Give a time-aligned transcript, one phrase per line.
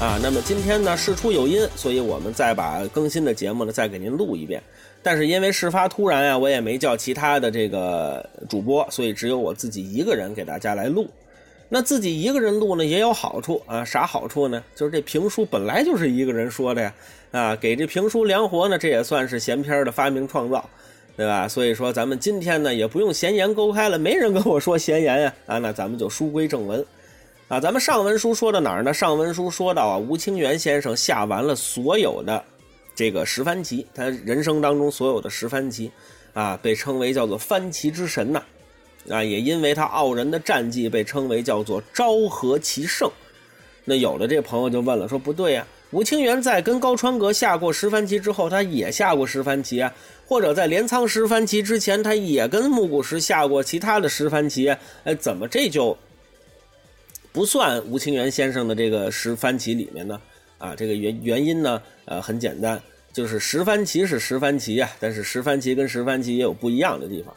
[0.00, 0.18] 啊。
[0.22, 4.62] 那么今天呢事出有因，所以我们再把更新的节目呢再给您录一遍。
[5.02, 11.06] 但是因为事发突然啊，我也没叫其他的这个主播，所以只有我自己一个人给大家来录。
[11.68, 14.62] 那自己一个人录呢也有好处啊，啥好处呢？
[14.76, 16.94] 就是这评书本来就是一个人说的呀，
[17.32, 20.68] 啊，给这评书良活呢，这也算是闲篇的发明创造，
[21.16, 21.48] 对吧？
[21.48, 26.84] 所以说咱们今天呢也不用闲言勾开了，没人跟我说闲言呀，啊，那咱们就书归正文，
[27.46, 28.94] 啊，咱们上文书说到哪儿呢？
[28.94, 32.42] 上文书说到啊，吴清源先生下完了所有的。
[32.94, 35.90] 这个十番棋，他人生当中所有的十番棋，
[36.32, 38.42] 啊，被称为叫做番棋之神呐，
[39.10, 43.10] 啊，也因为他傲人的战绩被称为叫做昭和棋圣。
[43.84, 49.92] 那有的这朋友就问了，说不对呀，吴清源在跟高川阁下过十番棋之后，他也下过十番棋啊，
[50.26, 55.98] 或者在镰仓十番棋之前，他也跟木谷实下过其他的十番棋，哎，怎么这就
[57.34, 60.20] 不算吴清源先生的这个十番棋里面呢？
[60.56, 62.80] 啊，这个原原因呢，呃，很简单，
[63.12, 67.34] 就是十番棋是十番棋啊，但是十番棋跟十番棋也有不一样的地方。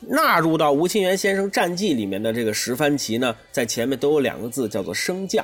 [0.00, 5.42] 纳入到吴清源先生战绩里面的这个十番棋呢，在前面都有两个字，叫做升降。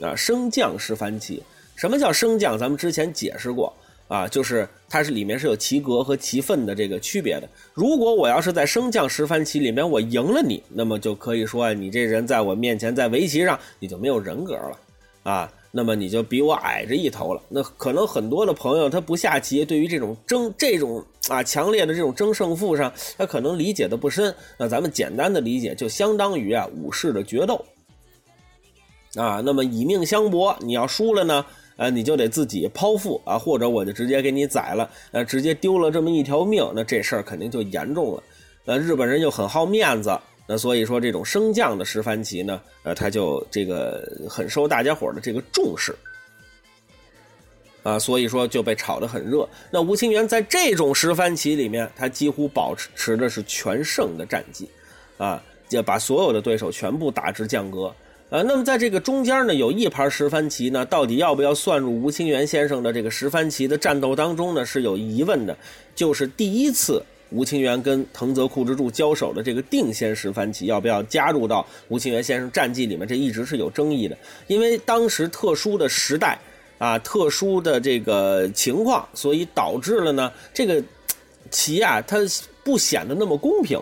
[0.00, 1.42] 啊，升降十番棋，
[1.76, 2.58] 什么叫升降？
[2.58, 3.70] 咱们之前解释过
[4.12, 7.48] 啊，就是它是里面是有棋格和棋分的这个区别的。
[7.72, 14.78] 如果我要是在升降十番棋里面我赢了你，那么就可以说你这人在我面前在围棋上你就没有人格了
[15.22, 15.50] 啊。
[15.70, 17.40] 那么你就比我矮着一头了。
[17.48, 24.34] 那可能很多的朋友他不下棋，对于这种争这种啊强烈的这种争胜负上，他可能理解的不深。
[24.58, 27.64] 那咱们简单的理解，就相当于啊武士的决斗
[29.14, 29.40] 啊。
[29.42, 31.46] 那么以命相搏，你要输了呢，
[31.76, 38.22] 呃，你就得自己剖腹啊，或者我就直接给你宰了，呃，直接丢了这么一条命，那这事儿肯定就严重了。
[38.64, 40.18] 那日本人又很好面子。
[40.44, 45.94] 那所以说，这种升降的十番棋呢，呃，他就这个很受大家伙的这个重视，
[47.84, 49.48] 啊，所以说就被炒得很热。
[49.70, 54.68] 那吴清源在这种十番棋里面，他几乎保持的是全胜的战绩，
[55.16, 57.94] 啊，就把所有的对手全部打至降格。
[58.32, 64.64] 呃，那么在这个中间呢，有一盘十番棋呢，到底要不要算入吴清源先生的这个十番棋的战斗当中呢？
[64.64, 65.54] 是有疑问的，
[65.94, 67.04] 就是第一次。
[67.28, 73.06] 吴清源跟藤泽库之助交手的这个定仙十番棋要不要加入到吴清源先生战绩里面？
[73.06, 74.16] 这一直是有争议的，
[74.46, 76.38] 因为当时特殊的时代
[76.78, 80.82] 啊，特殊的这个情况，所以导致了呢这个
[81.50, 82.16] 棋啊，它
[82.64, 83.78] 不显得那么公平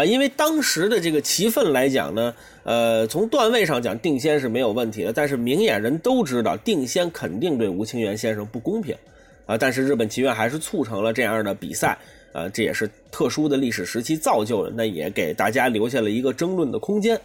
[0.00, 0.04] 啊。
[0.04, 8.94] 因为当时的这个棋分来讲呢，呃，从段位上讲，定先是没有问题的，但是明眼人都知道定先肯定对吴清源先生不公平
[9.46, 9.58] 啊。
[9.58, 11.98] 但是日本棋院还是促成了这样的比赛。
[12.34, 17.18] 啊，这也是特殊的历史时期造就的，那也给大家留下了一个争论的空间。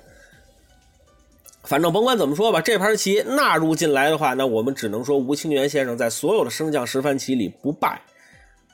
[1.63, 8.01] 反正甭管怎么说吧，这盘棋纳入进来的话，那我们只能说吴清源先生在所有的升降十番棋里不败。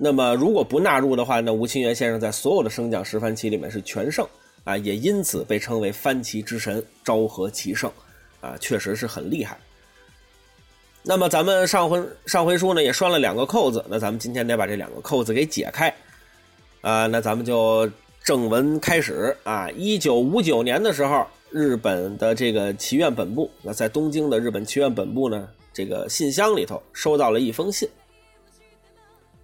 [0.01, 4.25] 那么如果不纳入的话，那吴清源先生在所有的升降十番棋里面是全胜
[4.63, 7.91] 啊，也因此被称为番棋之神昭和棋圣
[8.39, 9.59] 啊，确实是很厉害。
[11.03, 15.93] 那么咱们上回上回书呢也拴了两个扣子，那咱们今天得把这两个扣子给解开。
[16.79, 17.89] 啊，那咱们就
[18.23, 19.69] 正文开始啊。
[19.71, 27.89] 一九五九年的时候，日本的这个棋院本部，那在东京的日本棋院本部呢，这个信箱里头收到了一封信。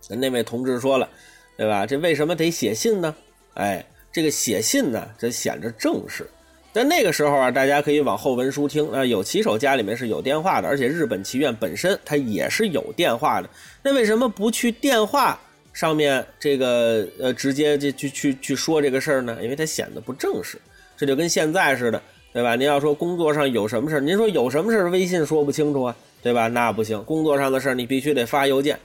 [0.09, 1.09] 那位同志说了，
[1.57, 1.85] 对吧？
[1.85, 3.15] 这为什么得写信呢？
[3.55, 6.29] 哎，这个写信呢，这显着正式。
[6.73, 13.49] 但那个时候啊，大家可以往后文书听啊，有棋手家里面是有电话的，而且日本棋院本身它也是有电话的。
[13.81, 15.39] 那为什么不去电话？
[15.71, 20.57] 上面这个呃，直接就去去去说这个事儿呢，因为它显得不正式。
[20.95, 22.01] 这就跟现在似的，
[22.31, 22.55] 对吧？
[22.55, 26.47] 您要说工作上有什么事儿，您说有什么事儿，微信说不清楚啊，对吧？
[26.47, 28.79] 那不行，工作上的事儿你必须得发邮件，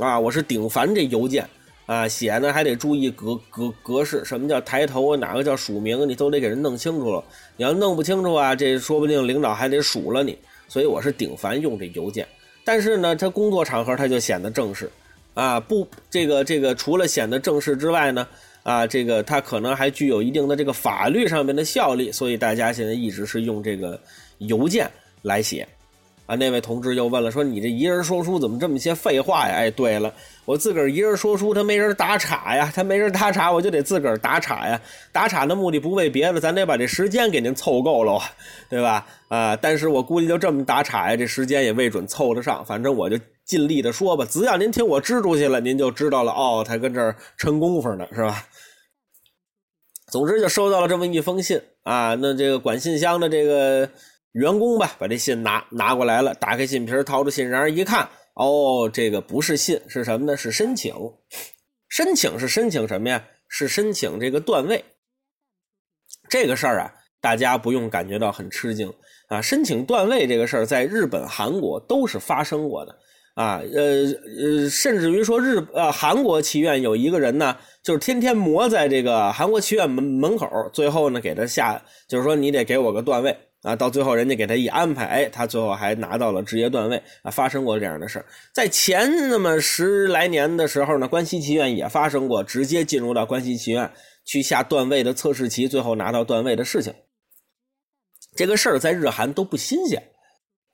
[0.00, 1.48] 啊，我是顶烦这邮件
[1.86, 7.24] 啊，写呢还得注意格格格式，什么叫抬头，哪个叫署名，你都得给人弄清楚了。
[7.56, 10.36] 你要弄不清楚啊，这说不定领导还得数了你。
[10.68, 12.26] 所以我是顶烦用这邮件，
[12.64, 14.90] 但是呢，他工作场合他就显得正式。
[15.34, 18.26] 啊，不，这个这个除了显得正式之外呢，
[18.62, 24.00] 啊，这个它可能还具有一定的这个法律上面的效力，所以大家现在一直是用这个
[24.38, 24.90] 邮件
[25.22, 25.68] 来写。
[26.26, 29.54] 啊，那位同志又问了，说你这一人说书怎么这么些废话呀？
[29.54, 30.12] 哎，对了，
[30.44, 34.80] 我自个儿一人说书，他没人打岔呀，他没人打岔，我就得自个儿打岔呀。
[35.12, 38.20] 打岔的目的不为别的，咱得把这时间给您凑够了，
[38.68, 39.06] 对吧？
[39.28, 43.18] 啊，但是我估计就这么打岔呀，这时间也未准凑得上，反正我就。
[43.46, 48.42] 尽力的说吧，只要您听我支出去了，您就知道了哦，他跟这儿抻功夫呢，是吧？
[50.10, 53.88] 总之就收到了这么一封信啊，那这个管信箱的这个
[54.36, 60.36] 员工吧，把这信拿拿过来了，打开信皮掏出信然而一看，哦，这个不是信，是什么呢？
[60.36, 60.94] 是申请。
[61.88, 63.24] 申请是申请什么呀？
[63.48, 64.84] 是申请这个段位。
[66.28, 68.92] 这个事儿啊，大家不用感觉到很吃惊
[69.28, 69.40] 啊。
[69.40, 72.94] 申请段位这个事儿，在日本、韩国都是发生过的
[73.36, 73.62] 啊。
[73.72, 74.04] 呃
[74.42, 83.34] 呃，甚至于说日呃韩国棋院有一个人呢，就是天天磨在这个韩国棋院门门口，最后呢给他下，就是说你得给我个段位
[83.66, 83.76] 啊。
[83.76, 87.30] 到最后人家给他一安排，哎，他最后还拿到了职业段位啊。
[87.30, 88.24] 发生过这样的事
[88.54, 93.90] 在前那么十来年的时候呢，关西棋院也发生过，直接进入到关西棋院。
[94.28, 96.92] 去下段位的测试棋，最后拿到段位的事情，
[98.34, 100.02] 这个事儿在日韩都不新鲜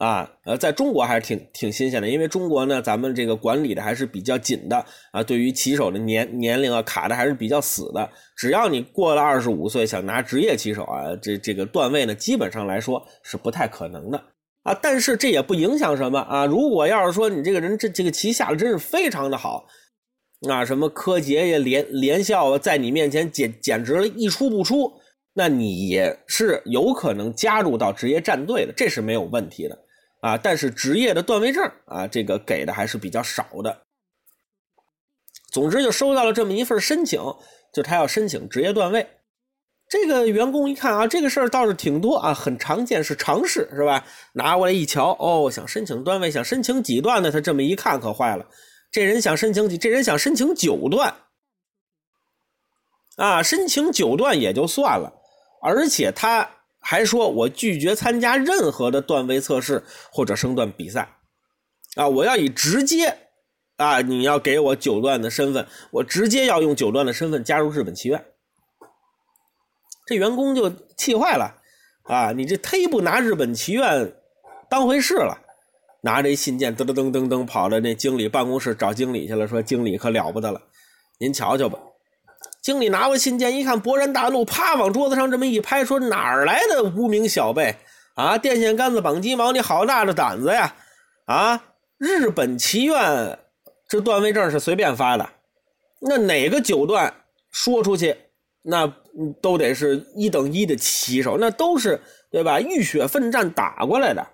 [0.05, 0.29] 啊。
[0.45, 5.23] 呃，在中国还是挺挺新鲜的，因为中国呢，咱们这个管理的还是比较紧的啊。
[5.23, 8.11] 对于棋手的年年龄啊，卡的还是比较死的。
[8.37, 14.23] 只要你过了二十五岁，想拿职业棋手啊，这这个段位呢，基本上来说是不太可能的
[14.65, 14.75] 啊。
[14.83, 16.45] 但是这也不影响什么啊。
[16.45, 19.65] 如果要是说你这个人这这个棋下的真是非常的好。
[20.45, 24.93] 那什么柯洁呀、连连笑啊，在你面前简简直了一出不出，
[25.35, 29.79] 那你也是有可能加入到职业战队的，这是没有问题的
[30.23, 30.39] 啊。
[30.39, 33.83] 但是职业的段位证啊，这个给的还是比较少的。
[35.51, 37.21] 总之，就收到了这么一份申请，
[37.75, 39.07] 就他要申请职业段位。
[39.87, 44.07] 这个员工一看啊，这个事儿倒是挺多啊，很常见，是常事，是吧？
[44.33, 47.31] 拿过来一瞧，哦，想申请段位，想申请几段呢？
[47.31, 48.47] 他这么一看，可坏了。
[48.91, 49.77] 这人想申请几？
[49.77, 51.15] 这人想申请九段，
[53.17, 55.13] 啊，申请九段也就算了，
[55.63, 56.49] 而且他
[56.83, 61.17] 还说我拒绝参加任何的段位测试或者升段比赛，
[61.95, 63.17] 啊，我要以直接，
[63.77, 68.23] 啊，你要给我九段的身份，我直接要用九段的身份加入日本棋院。
[70.05, 71.63] 这员工就气坏了，
[72.03, 74.15] 啊，你这忒不拿日本棋院
[74.69, 75.39] 当回事了。
[76.05, 79.47] 拿着一信件，噔噔噔噔噔，跑到那经理办公室找经理去了。
[79.47, 80.61] 说：“经理可了不得了，
[81.21, 81.79] 您瞧瞧吧。”
[82.63, 87.75] 经理拿过信件一看，勃然大怒，啪往桌子上这么一拍，说：“哪儿来的无名小辈
[88.15, 88.39] 啊？
[88.39, 90.77] 电线杆子绑鸡毛，你好大的胆子呀！
[91.27, 91.65] 啊，
[91.99, 93.39] 日本棋院
[93.89, 95.29] 这段位证是随便发的，
[96.01, 97.13] 那哪个九段
[97.51, 98.17] 说出去，
[98.63, 98.87] 那
[99.41, 102.01] 都得是一等一的棋手，那都是
[102.31, 102.61] 对吧？
[102.61, 104.25] 浴血奋战打过来的。”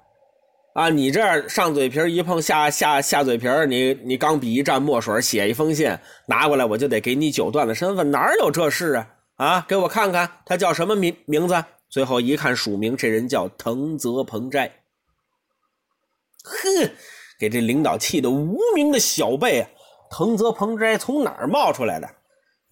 [0.78, 5.90] 啊，你这上嘴皮一碰下下下嘴皮你你钢笔一蘸墨水写一封信
[6.28, 9.08] 拿过来，我就得给你九段的身份，哪有这事啊？
[9.38, 11.64] 啊，给我看看他叫什么名名字？
[11.90, 14.70] 最后一看署名，这人叫藤泽鹏斋。
[16.44, 16.88] 哼，
[17.40, 19.68] 给这领导气的无名的小辈啊！
[20.12, 22.08] 藤泽鹏斋从哪儿冒出来的？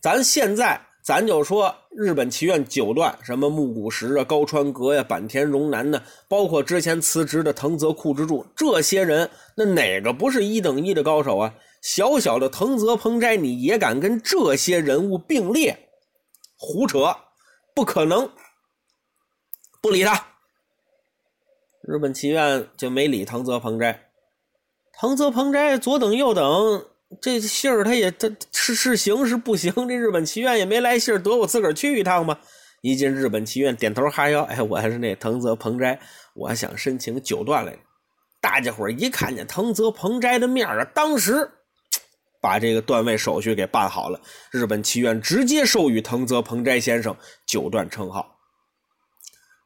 [0.01, 0.81] 咱现在。
[1.07, 11.55] 咱就说日本棋院九段，什么木谷实啊、高川阁呀、坂田荣男呢，包括之前辞职的藤泽库之助，这些人，那哪个不是一等一的高手啊？
[11.81, 15.91] 小小的藤泽鹏斋，你也敢跟这些人物并列？
[16.57, 17.17] 胡扯，
[17.73, 18.29] 不可能！
[19.81, 20.27] 不理他。
[21.83, 24.11] 日本棋院就没理藤泽鹏斋，
[24.99, 26.85] 藤泽鹏斋左等右等。
[27.23, 29.73] 这信儿他也他是是行是不行？
[29.89, 32.39] 这日本棋院也没来信儿，得我自个儿去一趟吧。
[32.83, 35.99] 一进日本棋院，点头哈腰，哎，我还是那藤泽鹏斋，
[36.35, 37.77] 我想申请九段来。
[38.41, 41.49] 大家伙一看见藤泽鹏斋的面啊，当时
[42.41, 44.21] 把这个段位手续给办好了。
[44.51, 48.37] 日本棋院直接授予藤泽鹏斋先生九段称号。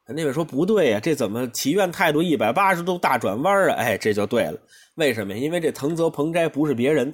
[0.07, 3.75] 那位说不对呀，这怎么棋院态度一百八十度大转弯啊？
[3.75, 4.59] 哎，这就对了。
[4.95, 5.39] 为什么呀？
[5.39, 7.13] 因为这藤泽鹏斋不是别人。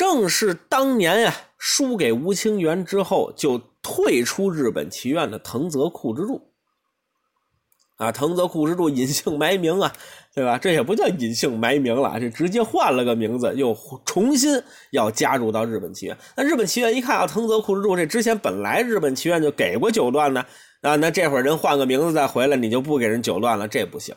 [0.00, 6.40] 正是当年呀，输给吴清源之后就退出日本棋院的藤泽库之助
[7.98, 9.92] 啊，藤泽库之助隐姓埋名啊，
[10.34, 10.56] 对吧？
[10.56, 13.76] 这也不叫隐姓埋名了，这直接换了个名字，又
[14.06, 16.16] 重新要加入到日本棋院。
[16.34, 20.42] 那日本棋院一看啊，藤泽库之助这之前本来日本棋院就给过九段呢，
[20.80, 24.14] 啊，那这会儿人换个名字再回来，你就不给人九段了，这不行，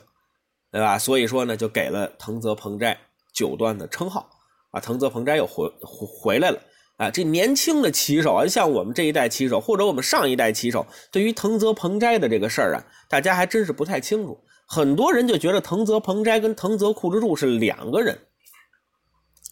[0.72, 0.98] 对吧？
[0.98, 2.98] 所以说呢，就给了藤泽鹏斋
[3.34, 4.30] 九段的称号。
[4.74, 6.60] 啊，藤泽鹏斋又回回来了
[6.98, 7.12] 啊！
[7.12, 14.36] 这年轻的棋手啊，像我们这一代棋手，或者我们上一代棋手，对于藤泽鹏斋的这个事儿啊，大家还真是不太清楚。
[14.66, 18.18] 很多人就觉得藤泽鹏斋跟藤泽库之助是两个人，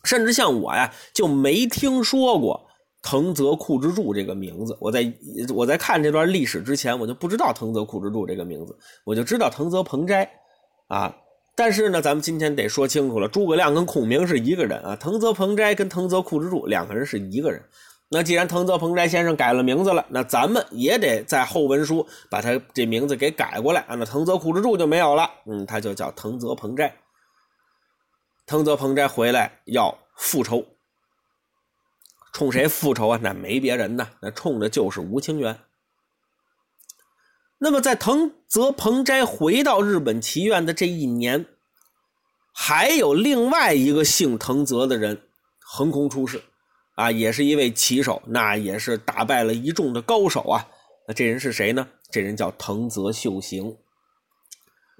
[0.03, 2.67] 甚至像我呀，就没听说过
[3.03, 4.75] 藤泽库之助这个名字。
[4.81, 5.13] 我在
[5.53, 10.27] 我在看这段历史之前，我就不知道藤泽库之助这个名字，我就知道藤泽鹏斋
[10.87, 11.15] 啊。
[11.55, 17.61] 但是呢，咱们今天得说清楚了，诸葛亮跟孔明是一个人啊，藤泽鹏斋跟藤泽库之助两个人是一个人。
[18.13, 23.95] 那既然藤泽鹏斋先生改了名字了，那咱们也得在后文书把他这名字给改过来啊。
[23.95, 26.93] 那藤泽库之助就没有了，嗯，他就叫藤泽鹏斋。
[28.45, 30.65] 藤泽鹏斋回来要复仇，
[32.33, 33.19] 冲谁复仇啊？
[33.21, 35.57] 那没别人呢，那冲的就是吴清源。
[37.63, 41.45] 那么在藤泽彭斋回到日本棋院的这一年，
[42.51, 45.21] 还有另外一个姓藤泽的人
[45.59, 46.41] 横空出世。
[46.95, 50.67] 啊，也是一位棋手，那也是打败了一众的高手啊。
[51.07, 51.87] 那这人是谁呢？
[52.11, 53.77] 这人叫藤泽秀行。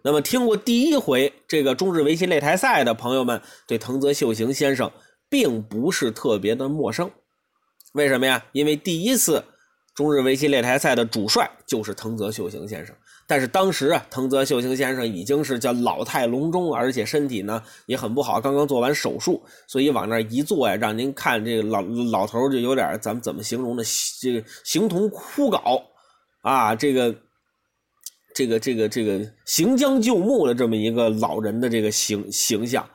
[0.03, 4.91] 那么听过第一回这个中日围棋擂台赛的朋友们，对藤泽秀行先生
[5.30, 7.10] 并不是特别的陌生。
[7.94, 8.46] 为什么呀？
[8.51, 9.44] 因为第一次
[10.01, 12.96] 中日围棋擂台赛的主帅就是藤泽秀行先生。
[13.27, 21.81] 但是当时啊，藤泽秀行先生已经是叫老态龙钟，而且身体呢也很不好，刚刚做完手术，所以往那一坐呀，让您看这个老
[22.12, 23.84] 老头就有点咱们怎么形容呢？
[24.20, 25.84] 这个形同枯槁
[26.41, 27.15] 啊，这个
[28.34, 32.89] 这个这个这个行将就木的这么一个老人的这个形形象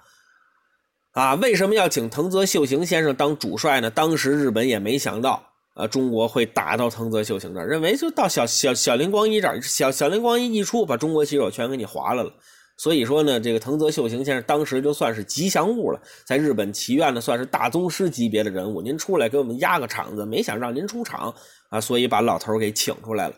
[1.12, 1.34] 啊。
[1.36, 3.88] 为什么要请藤泽秀行先生当主帅呢？
[3.88, 5.52] 当时日本也没想到。
[5.76, 12.32] 啊，中国会打到藤泽秀行这儿，认为就到小小小林光一这儿，小小林光一一出，把中国棋手全给你划了了。
[12.78, 18.80] 所以说呢，这个藤泽秀行先生当时就算是吉祥物了，在日本棋院呢算是大宗师级别的人物。
[18.80, 21.34] 您出来给我们压个场子，没想让您出场
[21.68, 23.34] 啊，所以把老头给请出来了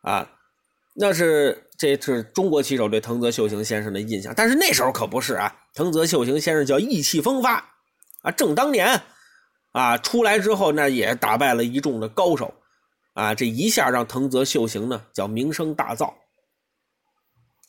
[0.00, 0.26] 啊。
[0.94, 7.56] 那是这是中国棋手对藤泽秀行先生的印象，但是那时候可不是啊，藤泽秀行先生叫意气风发
[8.22, 8.98] 啊，正当年。
[9.72, 12.52] 啊，出来之后那也打败了一众的高手，
[13.14, 16.12] 啊，这一下让藤泽秀行呢叫名声大噪。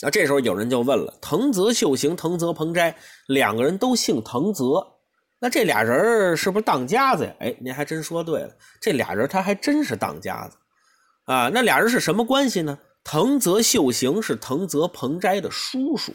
[0.01, 2.95] 那这时候有人就问了：藤泽秀行、藤泽彭斋
[3.27, 4.85] 两个人都姓藤泽，
[5.39, 7.35] 那这俩人是不是当家子呀？
[7.39, 10.57] 哎，您还真说对了，这俩人他还真是当家子
[11.23, 11.49] 啊。
[11.53, 12.77] 那俩人是什么关系呢？
[13.05, 16.13] 藤泽秀行是藤泽彭斋的叔叔，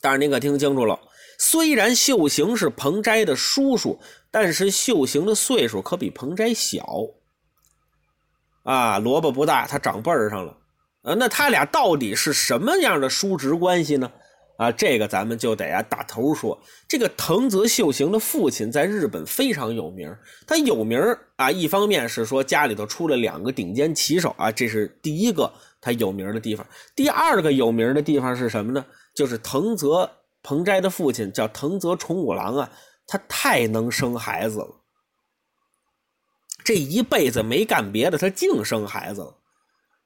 [0.00, 0.98] 但是您可听清楚了。
[1.42, 3.98] 虽然秀行是彭斋的叔叔，
[4.30, 6.84] 但是秀行的岁数可比彭斋小。
[8.62, 10.54] 啊，萝卜不大，他长辈儿上了。
[11.00, 14.12] 啊，那他俩到底是什么样的叔侄关系呢？
[14.58, 16.60] 啊，这个咱们就得啊打头说。
[16.86, 20.14] 这个藤泽秀行的父亲在日本非常有名，
[20.46, 21.00] 他有名
[21.36, 26.66] 啊，一方面是说家里头出了两个顶尖棋手啊，这是第一个他有名的地方。
[26.94, 28.84] 第二个有名的地方是什么呢？
[29.14, 30.10] 就是藤泽。
[30.42, 32.70] 彭斋的父亲叫藤泽重五郎啊，
[33.06, 34.80] 他太能生孩子了，
[36.64, 39.36] 这一辈子没干别的，他净生孩子了，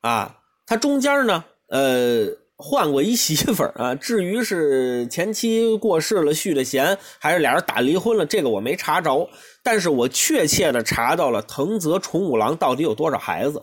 [0.01, 2.27] 啊，他中间呢，呃，
[2.57, 9.29] 换过一媳妇儿啊，至于是前妻过世了续的弦，还是俩人打离婚了，这个我没查着，
[9.63, 13.63] 但是我确切的查到了藤泽重五郎到底有多少孩子，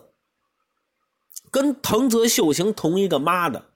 [1.50, 3.71] 跟藤泽秀行同一个妈的。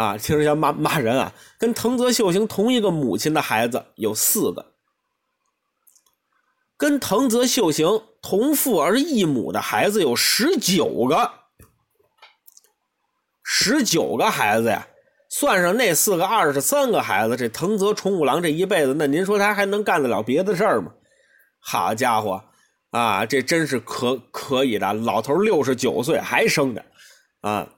[0.00, 1.34] 啊，听着像骂骂人啊！
[1.58, 4.72] 跟藤泽秀行同一个母亲的孩子有四个，
[6.78, 11.30] 跟藤泽秀行同父而异母的孩子有十九个，
[13.44, 14.88] 十九个孩子呀！
[15.28, 17.36] 算上那四个，二十三个孩子。
[17.36, 20.94] 这藤泽重五郎这一辈子，那您说他还能干得了别的事儿吗？
[21.58, 22.42] 好家伙
[22.90, 26.82] 啊，这真是可可以的，老头六十九岁还生着
[27.42, 27.68] 啊！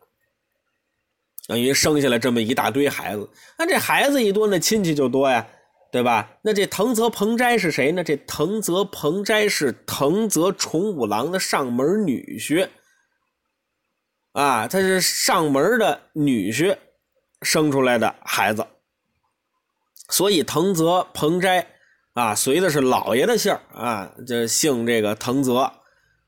[1.49, 5.45] 等于生下来这么一大堆孩子，那这孩子一多，那亲戚就多呀，
[5.91, 6.39] 对吧？
[6.43, 8.05] 那这藤泽彭斋是谁呢？
[8.05, 12.69] 这藤泽彭斋是藤泽重五郎的上门女婿，
[14.33, 16.77] 啊，他是上门的女婿
[17.43, 18.65] 生出来的孩子，
[20.11, 21.67] 所以藤泽彭斋
[22.13, 25.73] 啊，随的是老爷的姓啊，这姓这个藤泽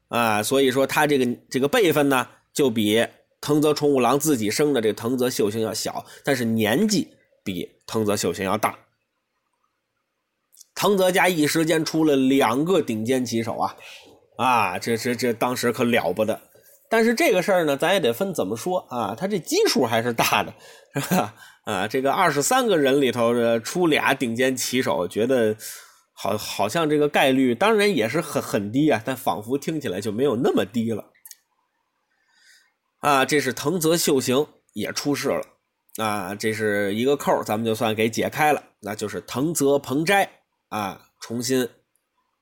[0.09, 3.07] 啊，所以说他这个这个辈分呢，就比。
[3.45, 7.07] 藤泽重五郎自己生的这个藤泽秀行要小，但是年纪
[7.45, 8.75] 比藤泽秀行要大。
[10.75, 13.77] 藤泽家一时间出了两个顶尖棋手啊，
[14.39, 16.41] 啊，这这这当时可了不得。
[16.89, 20.55] 但是这个事儿呢，咱也得分怎么说啊，他这基数还是大的，
[20.95, 21.35] 是吧？
[21.65, 25.55] 啊，这个二十三个人里头出俩顶尖棋手，觉得
[26.15, 31.11] 好好像这个概率当然也是很很低啊，但仿佛听起来就没有那么低了。
[33.05, 35.45] 啊，这是藤泽秀行也出事了，
[36.03, 41.69] 啊，这是一个扣咱们就算给解开了，那就是藤泽彭斋啊重新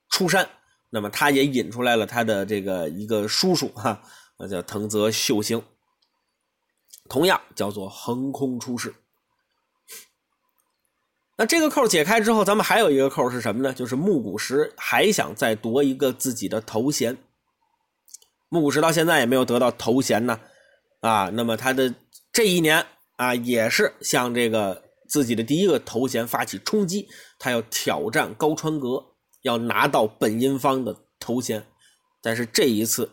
[0.08, 0.48] 出山，
[0.90, 4.04] 那么他也引出来了他的这个一个叔叔哈，
[4.38, 5.60] 那叫藤泽秀行，
[7.08, 8.94] 同样叫做横空出世。
[11.38, 13.74] 那这个扣解开之后，咱们还有一个扣是什么呢？
[13.74, 17.18] 就是木谷实还想再夺一个自己的头衔。
[18.48, 20.38] 木谷实到现在也没有得到头衔呢，
[21.02, 21.94] 啊，那么他的
[22.32, 27.06] 这一年啊，也是向这个自己的第一个头衔发起冲击，
[27.38, 29.04] 他要挑战高川阁，
[29.42, 31.66] 要拿到本因坊的头衔。
[32.22, 33.10] 但是这一次，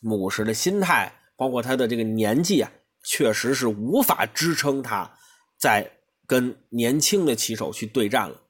[0.00, 2.72] 木谷实的心态，包括他的这个年纪啊，
[3.04, 5.16] 确实是无法支撑他
[5.56, 5.96] 在。
[6.26, 8.42] 跟年轻的棋手去对战了，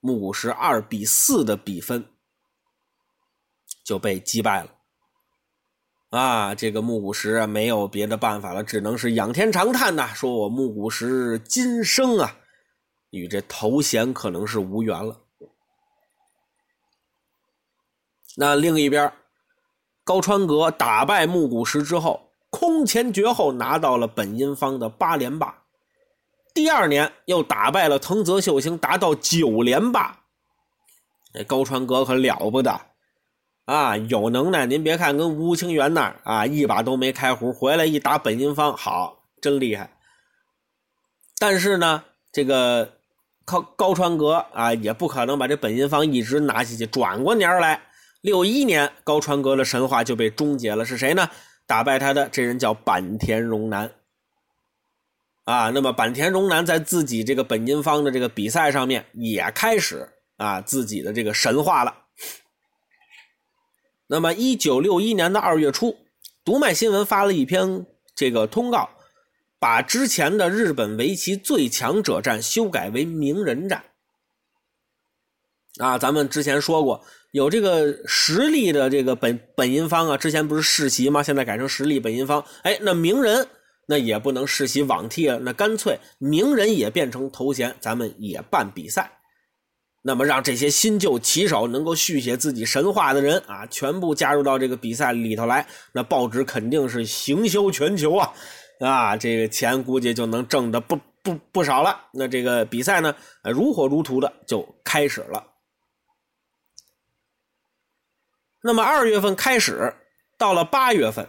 [0.00, 2.06] 木谷实二比四的比分
[3.84, 4.77] 就被击败了。
[6.10, 12.36] 啊，这个木谷实啊，没有别的办法了，只能是仰天长叹呐，说我木谷实今生啊，
[13.10, 15.20] 与这头衔可能是无缘了。
[18.36, 19.12] 那另一边，
[20.02, 25.64] 高川阁打败木谷实之后，空前绝后拿到了本因坊的八连霸。
[26.54, 30.20] 第二年又打败了藤泽秀行，达到九连霸。
[31.34, 32.80] 这高川阁可了不得
[33.68, 33.98] 啊！
[33.98, 39.94] 有能耐，您别看跟吴清源那儿啊，一把都没开胡，回来一打本因坊，好，真厉害。
[41.38, 42.94] 但是呢，这个
[43.44, 46.86] 高高川阁啊，也不可能把这本因坊一直拿下去。
[46.86, 47.82] 转过年来，
[48.22, 50.82] 六一年，高川阁的神话就被终结了。
[50.86, 51.28] 是谁呢？
[51.66, 53.92] 打败他的这人叫坂田荣男。
[55.44, 60.08] 啊，那么坂田荣男在自己这个本因坊的这个比赛上面也开始
[60.38, 62.07] 啊自己的这个神话了。
[64.08, 65.96] 那么，一九六一年的二月初，
[66.44, 68.88] 读卖新闻发了一篇这个通告，
[69.58, 73.84] 把之前的日本围棋最强者战修改为名人战。
[75.78, 81.22] 啊，咱们之前说过，有这个实力的这个本本因坊啊，之前不是世袭吗？
[81.22, 82.44] 现在改成实力本因坊。
[82.62, 83.46] 哎，那名人。
[83.90, 89.17] 那也不能世袭罔替了，那干脆名人也变成头衔，咱们也办比赛。
[90.02, 98.32] 那么让这些新旧棋手能够续写自己神话的人啊，全部加入到这个比赛里头来，那报纸肯定是行销全球啊！
[98.80, 102.08] 啊，这个钱估计就能挣的不不不少了。
[102.12, 105.44] 那这个比赛呢，如火如荼的就开始了。
[108.62, 109.94] 那么二月份开始，
[110.36, 111.28] 到了八月份。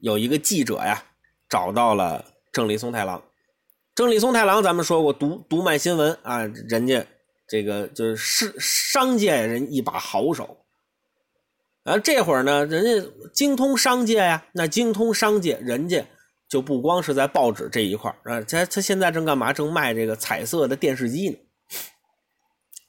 [0.00, 1.04] 有一个记者呀，
[1.48, 3.22] 找到了正里松太郎。
[3.98, 7.04] 正里松太郎，咱们说过，读读卖新闻啊，人家
[7.48, 10.56] 这个就是是商界人一把好手。
[11.82, 16.06] 啊，这会儿呢，人家精通商界呀，那精通商界，人家
[16.48, 19.52] 就不光是在报纸这一块啊，他他现在正干嘛？
[19.52, 21.36] 正卖这个彩色的电视机呢。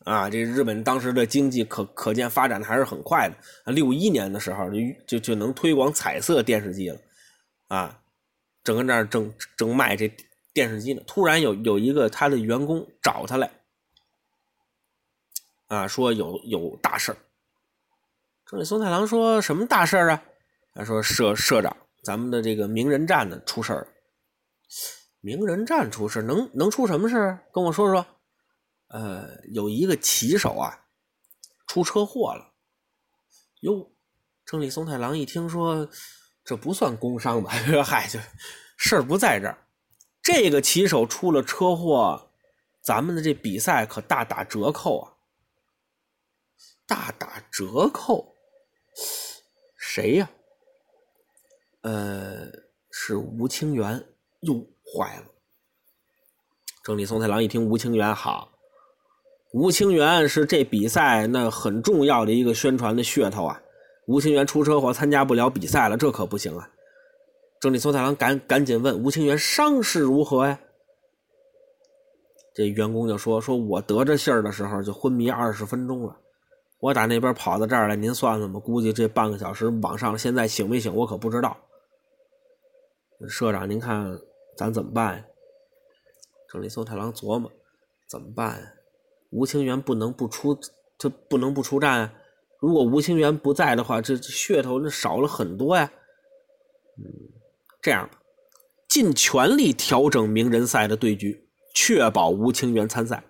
[0.05, 3.71] 啊，这日本当时的经济可可见发展的还是很快的。
[3.71, 6.99] 六一年的时候就就就能推广彩色电视机了，
[7.69, 7.99] 啊，
[8.63, 10.07] 正搁那儿正正卖这
[10.53, 11.01] 电视机呢。
[11.05, 13.51] 突然有有一个他的员工找他来，
[15.67, 17.17] 啊，说有有大事儿。
[18.45, 20.23] 这松太郎说什么大事儿啊？
[20.73, 23.87] 他说社社长，咱们的这个名人站呢出事儿。
[25.21, 28.05] 名人站出事能能出什么事跟我说说。
[28.87, 30.85] 呃，有一个骑手啊，
[31.67, 32.53] 出车祸了。
[33.59, 33.91] 哟，
[34.45, 35.87] 正里松太郎一听说，
[36.43, 37.51] 这不算工伤吧？
[37.85, 38.19] 嗨，就
[38.77, 39.67] 事儿不在这儿。
[40.21, 42.31] 这个棋手出了车祸，
[42.81, 45.13] 咱们的这比赛可大打折扣啊！
[46.85, 48.35] 大打折扣？
[49.77, 50.29] 谁呀？
[51.81, 52.47] 呃，
[52.91, 54.05] 是吴清源。
[54.41, 55.25] 哟，坏了！
[56.83, 58.51] 正理松太郎一听吴清源，好。
[59.51, 63.61] 吴清源是这比赛那很重要的一个宣传的噱头啊！
[64.07, 66.69] 吴清源出车祸参加不了比赛了，这可不行啊！
[67.59, 70.59] 正里松太郎赶赶紧问吴清源伤势如何呀？
[72.53, 76.17] 这员工就说：“说我得这信儿的时候就昏迷二十分钟了，
[76.79, 81.57] 我打那边跑到这儿来，您算算吧，估计这半个小时往上，现在醒没醒我可不知道。
[83.27, 84.19] 社长，您看
[84.57, 85.25] 咱怎么办呀？”
[86.51, 87.51] 正里松太郎琢磨：
[88.09, 88.73] 怎么办呀？
[89.31, 90.57] 吴清源不能不出，
[90.97, 92.13] 他不能不出战啊！
[92.59, 95.91] 如果吴清源不在的话，这噱头那少了很多呀。
[96.97, 97.05] 嗯，
[97.81, 98.19] 这样吧，
[98.87, 103.23] 尽全力调整名人赛的对局，确保吴清源参赛。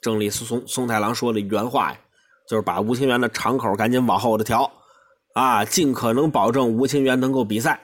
[0.00, 2.00] 正里松松太郎说的原话呀，
[2.48, 4.70] 就是把吴清源的场口赶紧往后的调，
[5.34, 7.80] 啊，尽可能保证吴清源能够比赛。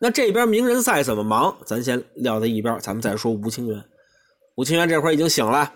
[0.00, 1.56] 那这边名人赛怎么忙？
[1.64, 3.84] 咱先撂在一边，咱们再说吴清源。
[4.56, 5.72] 吴清源这会儿已经醒了，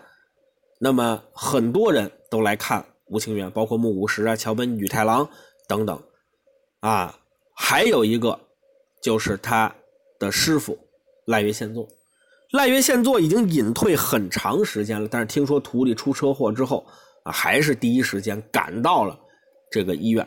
[0.81, 5.29] 那么很多人都来看吴清源，包括木谷实啊、桥本宇太郎
[5.69, 6.03] 等等，
[6.83, 7.17] 啊，
[7.55, 8.39] 还有一个
[9.01, 9.73] 就是他
[10.19, 10.77] 的师傅
[11.27, 11.89] 赖月县作。
[12.51, 16.85] 赖月县作已经隐退很长时间了，但是听说徒弟出车祸之后
[17.23, 19.17] 啊，还是第一时间赶到了
[19.71, 20.27] 这个医院。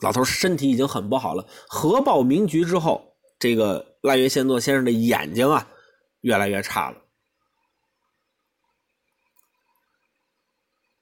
[0.00, 5.68] 老头身体已经很不好了，核爆明局之后，这个赖月县作先生的眼睛啊
[6.22, 6.96] 越来越差了。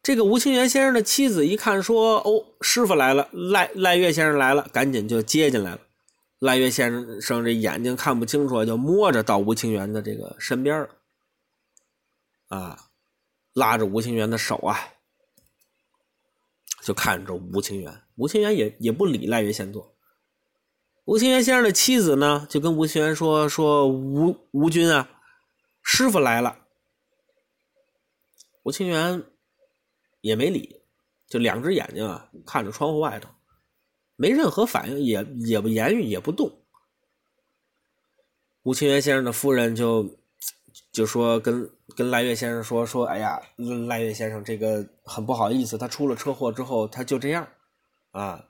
[0.06, 5.80] 这个吴清源先生的妻子一看说：“哦，师傅来了，赖赖月先生来了，赶紧就接进来了。”
[6.38, 10.88] 赖月先生这眼睛看不清楚，就摸着到吴清源的这个身边
[12.46, 12.78] 啊，
[13.52, 14.78] 拉着吴清源的手啊，
[16.84, 18.02] 就看着吴清源。
[18.14, 19.96] 吴清源也也不理赖月先作。
[21.04, 25.10] 吴清源先生的妻子呢，就跟吴清源说：“说吴吴军啊，
[25.82, 26.60] 师傅来了。”
[28.62, 29.24] 吴清源。
[30.26, 30.82] 也没理，
[31.28, 33.30] 就两只眼睛啊看着窗户外头，
[34.16, 36.50] 没任何反应，也也不言语，也不动。
[38.64, 40.18] 吴清源先生的夫人就
[40.90, 43.40] 就说跟跟赖月先生说说，哎呀，
[43.86, 47.46] 赖月先生这个很不好意思，他出了车祸之后他就这样
[48.10, 48.48] 啊，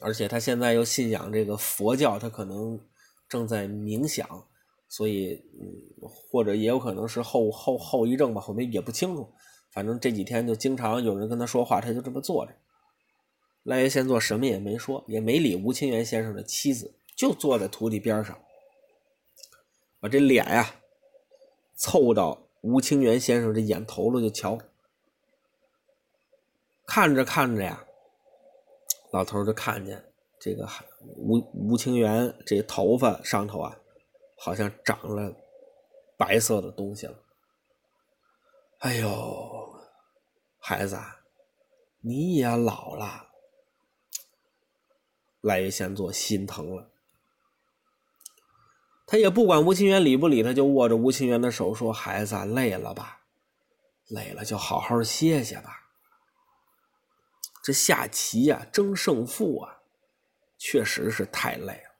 [0.00, 2.80] 而且他现在又信仰这个佛教，他可能
[3.28, 4.26] 正在冥想，
[4.88, 5.68] 所以嗯，
[6.00, 9.30] 或者也有可能是后后后遗症吧，我们也不清楚。
[9.74, 12.52] 反正这几天就经常有人跟他说话，他就这么坐着。
[13.64, 18.38] 赖月先做什么也没说，也没理吴清源先生的妻子，就坐在徒弟边上，
[19.98, 20.76] 把这脸呀
[21.74, 24.56] 凑到吴清源先生这眼头了就瞧。
[26.86, 27.84] 看着看着呀，
[29.10, 30.04] 老头就看见
[30.38, 30.68] 这个
[31.16, 33.76] 吴吴清源这头发上头啊，
[34.36, 35.34] 好像长了
[36.16, 37.23] 白色的东西了。
[38.84, 39.80] 哎呦，
[40.58, 41.00] 孩子，
[42.02, 43.30] 你也老了。
[45.40, 46.90] 赖月先做心疼了，
[49.06, 53.22] 他也不管吴清源理不理，他就握着吴清源的手说：“孩子，累了吧？
[54.08, 55.88] 累了就好好歇歇吧。
[57.62, 59.80] 这下棋呀，争胜负啊，
[60.58, 61.94] 确实是太累了。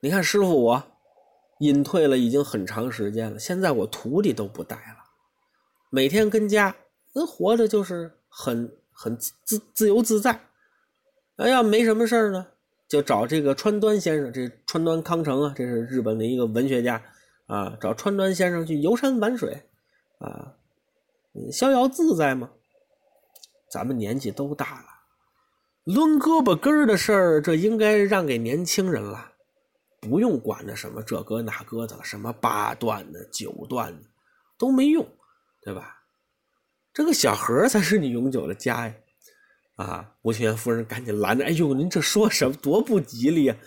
[0.00, 0.82] 你看师傅我
[1.58, 4.95] 隐退了已经很长时间了，现在我徒弟都不带了。”
[5.96, 6.76] 每天跟家，
[7.14, 10.38] 人活的就是很很自自由自在。
[11.36, 12.48] 哎呀，没什么事呢，
[12.86, 14.30] 就找这个川端先生。
[14.30, 17.02] 这川端康成啊，这是日本的一个文学家
[17.46, 19.70] 啊，找川端先生去游山玩水
[20.18, 20.52] 啊，
[21.50, 22.50] 逍遥自在嘛。
[23.70, 29.32] 咱们年纪都大了，抡胳膊根的事儿，这应该让给年轻人了，
[30.02, 34.02] 不用管那什么这哥那哥的，什么八段的、九段的
[34.58, 35.02] 都没用。
[35.66, 36.00] 对吧？
[36.94, 38.94] 这个小盒才是你永久的家呀！
[39.74, 42.54] 啊，吴清源夫人赶紧拦着：“哎呦，您这说什么？
[42.58, 43.58] 多不吉利啊！”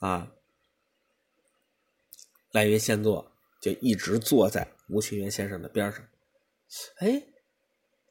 [0.00, 0.32] 啊，
[2.50, 3.30] 赖云仙座
[3.60, 6.02] 就一直坐在吴清源先生的边上。
[7.00, 7.22] 哎，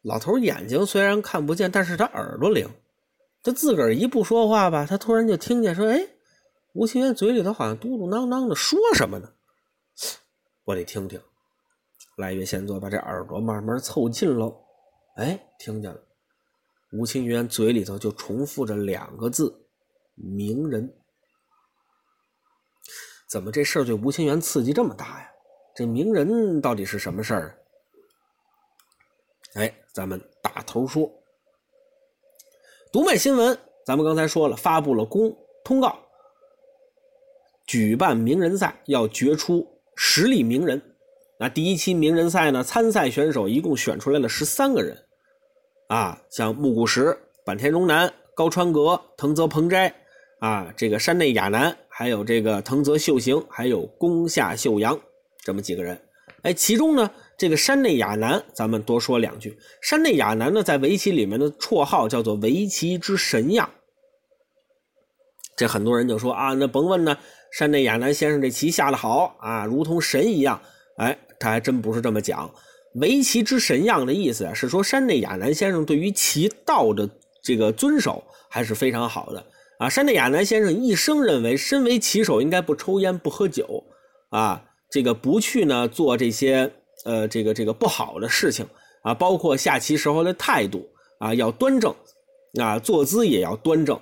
[0.03, 2.69] 老头眼睛虽然看不见，但是他耳朵灵。
[3.41, 6.07] 他自个儿一不说话吧，他突然就听见说：“哎，
[6.73, 9.33] 吴清源嘴里头好像嘟嘟囔囔的说什么呢？
[10.65, 11.19] 我得听听。”
[12.17, 14.55] 赖月仙座把这耳朵慢慢凑近喽，
[15.15, 15.99] 哎，听见了，
[16.91, 19.65] 吴清源嘴里头就重复着两个字
[20.13, 20.93] ：“名人。”
[23.27, 25.31] 怎么这事儿对吴清源刺激这么大呀？
[25.75, 27.59] 这名人到底是什么事儿？
[29.55, 31.11] 哎，咱们打头说。
[32.91, 35.97] 读卖新闻，咱们刚才说了，发布了公通告，
[37.65, 40.92] 举办名人赛，要决出实力名人。
[41.43, 42.63] 那第一期名人赛呢？
[42.63, 44.97] 参赛选手一共选出来了十三个人，
[45.89, 49.93] 啊，像木谷实、坂田荣男、高川阁、藤泽鹏斋，
[50.39, 54.97] 啊，这个山内亚男，还有这个藤泽秀行，还有宫下秀阳，
[55.43, 56.01] 这么几个人。
[56.43, 59.53] 哎，其中呢，这个山内亚男，咱们多说两句。
[59.81, 63.69] 山内亚男呢，在围棋里面的绰号叫做“围棋之神呀”。
[65.57, 67.17] 这很多人就说啊，那甭问呢，
[67.51, 70.57] 山内亚男先生这棋下的好啊，如同神一样。
[70.95, 72.49] 哎，他还真不是这么讲。
[72.95, 77.09] 围棋之神样的意思啊，是说山内亚男先生对于棋道的
[77.43, 79.45] 这个遵守还是非常好的
[79.77, 79.89] 啊。
[79.89, 83.83] 山内亚男先生一生认为，身为棋手应该不抽烟、不喝酒
[84.29, 86.71] 啊，这个不去呢做这些
[87.03, 88.65] 呃这个这个不好的事情
[89.01, 90.87] 啊，包括下棋时候的态度
[91.19, 91.93] 啊要端正
[92.61, 93.99] 啊，坐姿也要端正。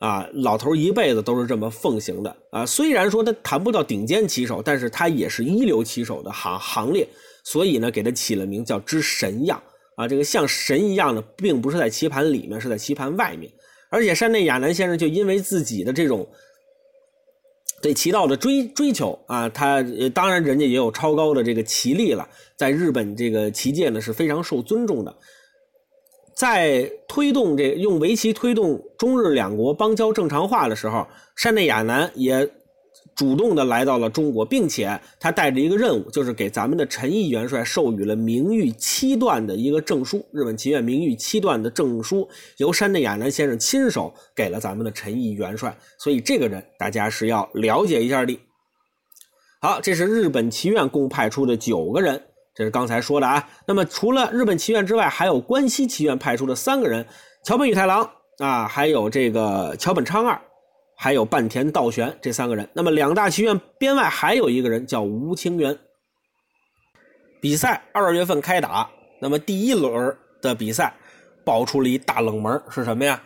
[0.00, 2.66] 啊，老头一辈子都是这么奉行的啊。
[2.66, 7.08] 虽然说他谈不到顶尖棋手，但是他也是一流棋手的行行列，
[7.44, 9.62] 所以呢，给他起了名叫之神样
[9.96, 10.06] 啊。
[10.06, 13.50] 这个像神一样的，并不是在棋盘里面，是在棋盘外面。
[13.88, 16.28] 而且山内亚男先生就因为自己的这种
[17.80, 25.16] 对棋道的追追求啊，他当然人家也有超高的这个棋力了，在日本这个棋界呢是非常受尊重的。
[26.36, 32.48] 在推动这用围棋推动中日两国邦交正常化的时候，山内亚男也
[33.14, 48.36] 主动的来到了中国，并且他带着一个任务，就是给咱们的陈毅元帅授予了名誉七段的一个证书，日本棋院名誉七段的证书，由山内亚男先生亲手给了咱们的陈毅元帅，所以这个人大家是要了解一下的。
[49.60, 52.20] 好，这是日本棋院共派出的九个人。
[52.54, 53.48] 这是刚才说的啊。
[53.66, 57.04] 那么除了日本棋院之外，还有关西棋院派出的三个人：
[57.44, 60.40] 桥本宇太郎啊，还有这个桥本昌二，
[60.96, 62.68] 还有半田道玄这三个人。
[62.72, 65.76] 那么两大棋院编外还有一个人叫吴清源。
[67.40, 68.88] 比赛二月份开打，
[69.20, 70.94] 那么第一轮的比赛
[71.44, 73.20] 爆出了一大冷门是什么呀？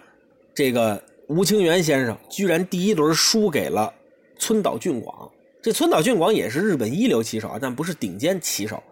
[0.55, 3.93] 这个吴清源先生居然第一轮输给了
[4.39, 5.31] 村岛俊广。
[5.63, 8.83] 这村岛俊广也是日本一流棋手啊，但不是顶尖棋手。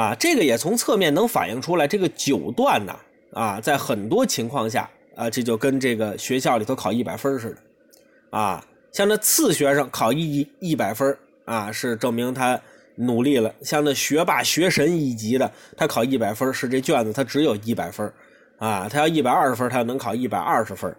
[0.00, 2.96] 啊，这个也从侧面能反映出来，这个九段呢，
[3.34, 12.58] 啊，在很多情况下，啊，这就跟这个学校里头考一百分似的，啊，像那次学生考一一百分，啊，是证明他
[12.94, 18.10] 努力了；像那学霸学神一级的，他考一百分是这卷子他只有一百分，
[18.58, 20.90] 啊，他要一百二十分，他能考一百二十分，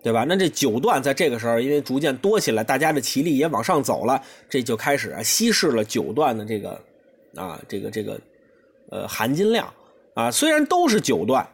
[0.00, 0.24] 对吧？
[0.28, 6.80] 那这九段在这个时候，因为逐渐多起来，大家的棋力也往上走了，这就开始啊稀释了九段的这个，
[7.34, 8.20] 啊，这个这个。
[8.90, 9.72] 呃，含金量
[10.14, 11.44] 啊，虽然都是九段，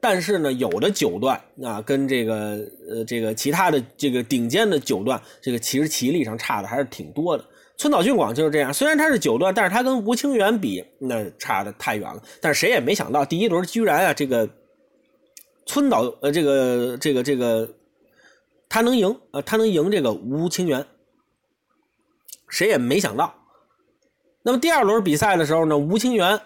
[0.00, 7.44] 但是呢，有的九段啊，跟这个呃这个其他的这个顶尖的九段，这个其实棋力上差的还是挺多的。
[7.76, 12.22] 村岛俊广就是这样，虽然他是九段，但是他跟吴清源比，那差的太远了。
[12.40, 14.48] 但是谁也没想到，第一轮居然啊，这个
[15.64, 17.66] 村岛呃这个这个这个
[18.68, 20.84] 他能赢啊，他能赢这个吴清源，
[22.48, 23.34] 谁也没想到。
[24.42, 26.38] 那么第二轮比赛的时候呢，吴清源。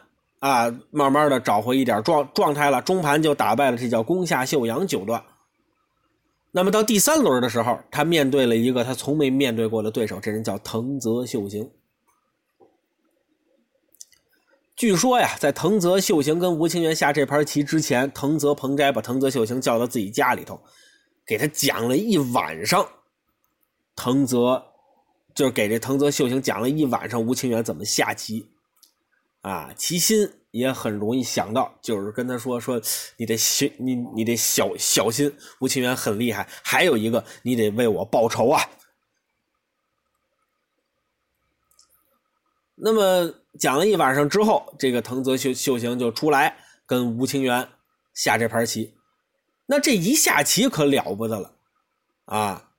[0.44, 5.24] 啊，慢慢的找回一点状状态了，中盘就打败了这叫宫下秀阳九段。
[6.50, 11.70] 那么到第三轮的时候，他面对了一个他从没面对过的对手，这人叫藤泽秀行。
[14.76, 20.61] 据说呀，在藤泽秀行跟吴清源下这盘棋之前，藤泽鹏斋把藤泽秀行叫到自己家里头，
[21.26, 22.87] 给他讲了一晚上。
[23.96, 24.62] 藤泽
[25.35, 28.50] 就是给这藤泽秀行讲了一晚上吴清源怎么下棋。
[29.44, 32.80] 啊，齐心也很容易想到，就是跟他说说，
[33.18, 36.48] 你得小你你得小小心，吴清源很厉害。
[36.62, 38.70] 还有一个，你得为我报仇啊。
[42.76, 47.68] 那么讲了一晚上之后，这个藤泽秀秀行就出来跟吴清源
[48.14, 48.94] 下这盘棋。
[49.66, 51.54] 那这一下棋可了不得了
[52.24, 52.70] 啊！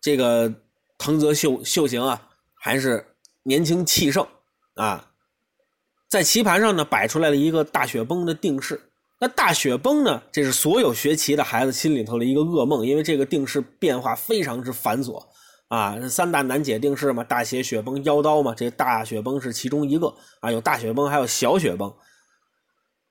[0.00, 0.54] 这个
[0.98, 4.24] 藤泽秀秀行啊，还是年轻气盛
[4.76, 5.11] 啊。
[6.12, 8.78] 在棋盘上呢，摆出来了一个大雪崩的定式。
[9.18, 15.24] 那大雪崩呢，这是所有学棋的孩子心里头的一个噩梦，因为这个定式变化非常之繁琐
[15.68, 15.98] 啊。
[16.10, 20.52] 三大难解定式嘛，大写雪崩、腰刀嘛，这大雪崩是其中一个啊。
[20.52, 21.90] 有大雪崩，还有小雪崩。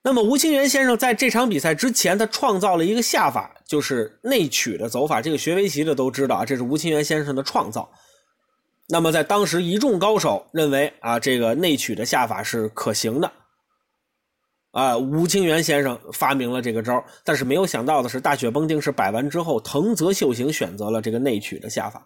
[0.03, 5.19] 那么吴清源先生在这场比赛之前，他创造了一个下法，就是内曲的走法。
[5.19, 7.91] 这个学围棋的都知道啊，这是吴清源先生的创造。
[8.93, 13.31] 那么，在当时一众高手认为啊，这个内曲的下法是可行的，
[14.71, 22.05] 啊，吴清源先生发明了这个招但是没有想到的是，大雪崩定式摆完之后，藤泽秀行选择了这个内曲的下法，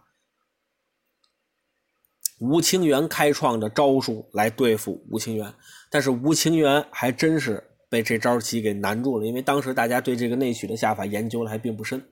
[2.40, 5.52] 吴清源开创的招数来对付吴清源，
[5.90, 12.08] 但是吴清源还真是被这招棋给难住了，因为当时大家对这个内曲的下法研究的还并不深，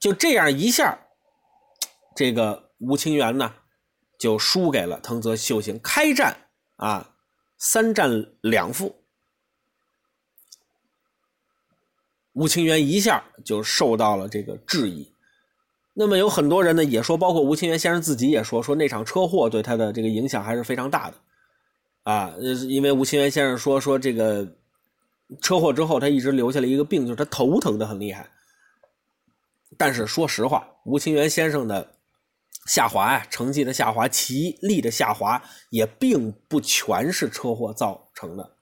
[0.00, 1.06] 就这样一下。
[2.20, 3.54] 这个吴清源呢，
[4.18, 5.80] 就输给了藤泽秀行。
[5.80, 6.36] 开战
[6.76, 7.14] 啊，
[7.56, 8.94] 三战两负，
[12.34, 15.10] 吴清源一下就受到了这个质疑。
[15.94, 21.16] 那么有很多人呢也说，包括吴清源先生自己也说，说那场车祸对他的这个影响还是非常大的
[22.02, 22.34] 啊。
[22.68, 24.46] 因为吴清源先生说，说这个
[25.40, 28.28] 车祸之后，他一直留下了一个病，就是他头疼的很厉害。
[29.78, 31.94] 但是说实话，吴清源先生的。
[32.66, 38.56] 下滑呀，成绩的下滑，棋力的下滑，也并不全是车祸造成的，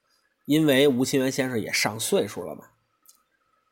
[0.47, 2.65] 因为吴清源先生也上岁数了嘛，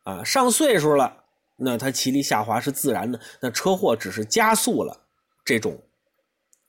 [0.03, 1.25] 啊，上岁数了，
[1.57, 5.07] 那他棋力下滑是自然的，那车祸只是加速了
[5.45, 5.81] 这种，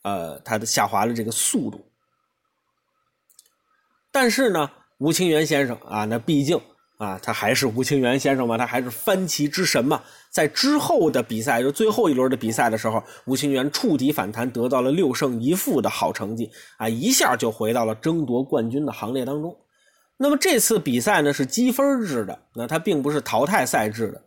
[0.03, 1.83] 呃，他的下滑的这个速度。
[4.11, 6.61] 但是呢，吴清源先生啊，那毕竟
[6.97, 10.01] 啊，他还是吴清源先生嘛，他还是翻旗之神嘛。
[10.29, 19.55] 在之后的比赛，就最后一轮的比赛的时候，吴清源触底反弹，得到了六胜一负的好成绩啊，一下就回到了争夺冠军的行列当中。
[20.17, 24.21] 那么这次比赛呢是积分制的，那它并不是淘汰赛制的。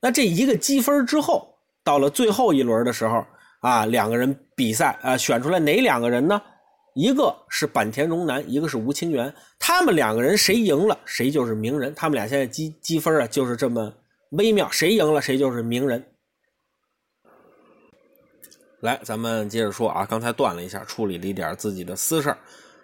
[0.00, 3.24] 那这一个积分之后，到了最后一轮的时候
[3.60, 6.40] 啊，两个人比赛啊，选出来哪两个人呢？
[6.94, 9.32] 一个是坂田荣南，一个是吴清源。
[9.58, 11.94] 他们两个人谁赢了，谁就是名人。
[11.94, 13.92] 他们俩现在积积分啊，就是这么
[14.30, 16.04] 微妙，谁赢了谁就是名人。
[18.80, 22.36] 来，咱们接着说啊，刚才断了一下，处理了一点自己的私事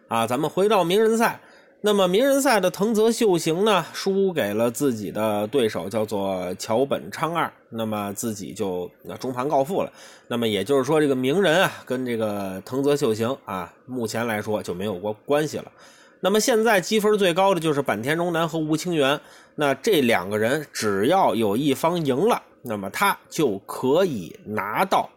[0.09, 1.41] 啊，咱们回到名人赛。
[1.81, 9.93] 那么名人赛的藤泽秀行呢，输给了自己的对手，叫做桥本昌二，那么自己就中盘告负了。
[10.27, 15.71] 那么也就是说，这个名人啊，跟这个藤泽秀行啊，目前来说就没有过关系了。
[16.19, 19.21] 那么现在积分最高的就是坂田荣男和吴清源，
[19.55, 25.09] 那这两个人只要有一方赢了，那么他就可以拿到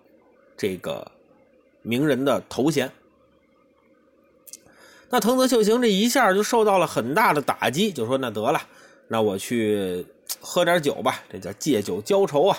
[0.55, 1.09] 这个
[1.81, 2.87] 名人的头衔。
[5.11, 8.61] 那藤泽秀行这一下就受到了很大的打击，就说：“那得了，
[9.09, 10.05] 那我去
[10.39, 12.57] 喝点酒吧，这叫借酒浇愁啊。”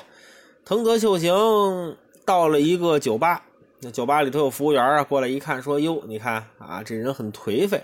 [0.64, 3.42] 藤泽秀行到了一个酒吧，
[3.80, 7.82] 那酒吧里头有服务员啊，过来一看，说：“哟，你看啊，这人很颓废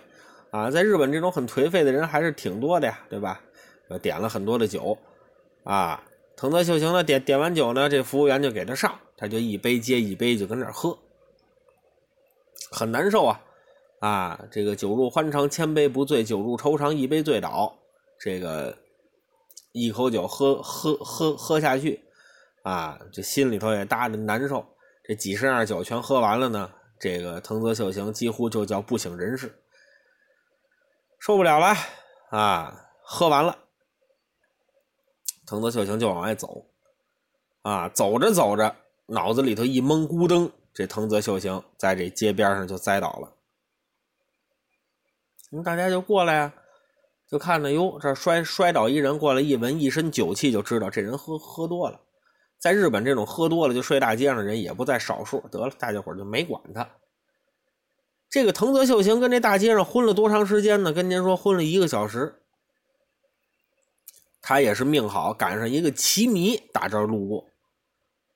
[0.50, 3.40] 啊，在日本这种很颓废的人还是挺多的呀，对吧？”
[4.02, 4.98] 点了很多的酒
[5.64, 6.02] 啊，
[6.36, 10.98] 藤泽秀行呢点点完酒呢，这服务员就给他上，他就一杯接一杯就跟那喝，
[12.70, 13.40] 很难受啊。
[14.00, 17.78] 啊，这个酒入欢肠千杯不醉，酒入愁肠一杯醉倒。
[18.20, 18.76] 这个
[19.72, 22.04] 一口酒喝喝喝喝下去，
[22.62, 24.64] 啊，这心里头也搭着难受。
[25.04, 29.62] 这几十样酒全喝完了呢，这个藤泽秀行几乎就叫不省人事，
[31.18, 31.74] 受不了了
[32.30, 32.90] 啊！
[33.02, 33.56] 喝完了，
[35.46, 36.66] 藤泽秀行就往外走，
[37.62, 43.32] 啊，走着走着，脑子里头一懵，咕噔，这藤泽秀行在这街边上就栽倒了。
[45.50, 46.52] 那大家就过来呀，
[47.26, 52.00] 就看着哟，这摔摔倒一人过来，一闻一身酒气，就知道这人喝喝多了。
[52.58, 55.42] 在日本，这种喝多了就睡大街上的人也不在少数。
[55.50, 56.88] 得了，大家伙就没管他。
[58.28, 60.92] 这个藤泽秀行跟这大街上昏了多长时间呢？
[60.92, 62.42] 跟您说，昏了一个小时。
[64.42, 67.46] 他也是命好，赶上一个棋迷打这儿路过。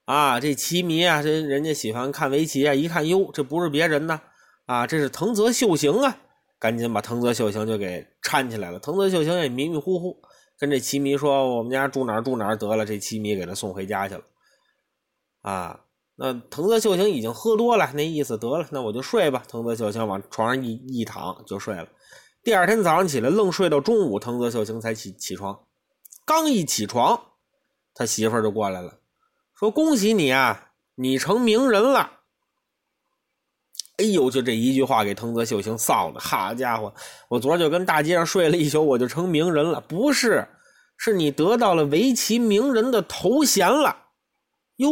[0.04, 4.20] 啊，这棋迷啊，这人家喜欢看围棋啊，一看哟，这不是别人呢，
[4.66, 6.18] 啊，这是藤泽秀行啊。
[6.62, 8.78] 赶紧把藤泽秀行就给搀起来了。
[8.78, 10.22] 藤泽秀行也迷迷糊糊，
[10.56, 14.22] 跟这棋迷说：“我们家住哪儿住哪儿得了。”这棋迷给他送回家去了。
[15.40, 15.80] 啊，
[16.14, 19.42] 那藤泽秀行已经喝多了，那意思得了，那我就睡吧。
[19.48, 21.88] 藤泽秀行往床上一一躺就睡了。
[22.44, 25.64] 第二天早上起来，愣睡到中午，藤泽秀行才起起床。
[26.24, 27.20] 刚一起床，
[27.92, 29.00] 他媳妇儿就过来了，
[29.58, 32.20] 说：“恭喜你啊，你成名人了。”
[34.02, 36.92] 哎呦，就这一句话给藤泽秀行臊的，好家伙！
[37.28, 39.80] 我昨儿就跟大街上睡了一宿，我就成名人了。
[39.82, 40.44] 不是，
[40.96, 43.96] 是你得到了围棋名人的头衔了。
[44.78, 44.88] 哟，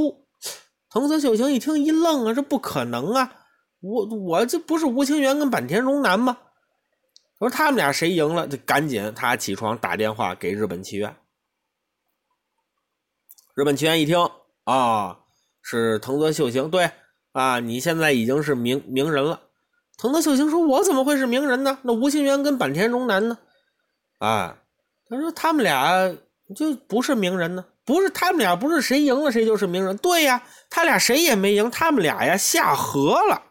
[0.91, 3.33] 藤泽秀行一听一愣啊，这不可能啊！
[3.81, 6.39] 我我这不是吴清源跟坂田荣男吗？
[7.39, 8.47] 我说他们俩谁赢了？
[8.47, 11.17] 就赶紧他起床打电话给日本棋院。
[13.57, 14.19] 日本棋院一听
[14.65, 15.19] 啊，
[15.63, 16.89] 是藤泽秀行，对。
[17.33, 19.41] 啊，你现在已经是名名人了。
[19.97, 21.79] 藤泽秀行说：“我怎么会是名人呢？
[21.83, 23.39] 那吴清源跟坂田荣男呢？”
[24.19, 24.59] 啊，
[25.09, 26.17] 他说：“他们俩
[26.57, 29.97] 就不是名人呢，不是他们俩不是谁赢了谁就是名人。
[29.99, 33.43] 对呀，他俩谁也没赢，他们俩呀下河了。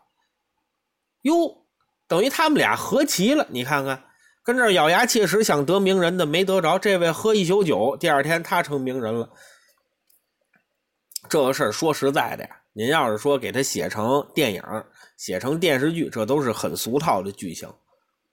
[1.21, 1.65] 哟，
[2.07, 3.45] 等于他们俩和棋了。
[3.49, 4.03] 你看看，
[4.43, 9.29] 跟这咬牙切齿想得名人的没得着，这位喝一宿酒，第二天他成名人了。
[11.29, 14.63] 这个事儿说实在的呀。”您要是说给他写成电影、
[15.17, 17.67] 写成电视剧，这都是很俗套的剧情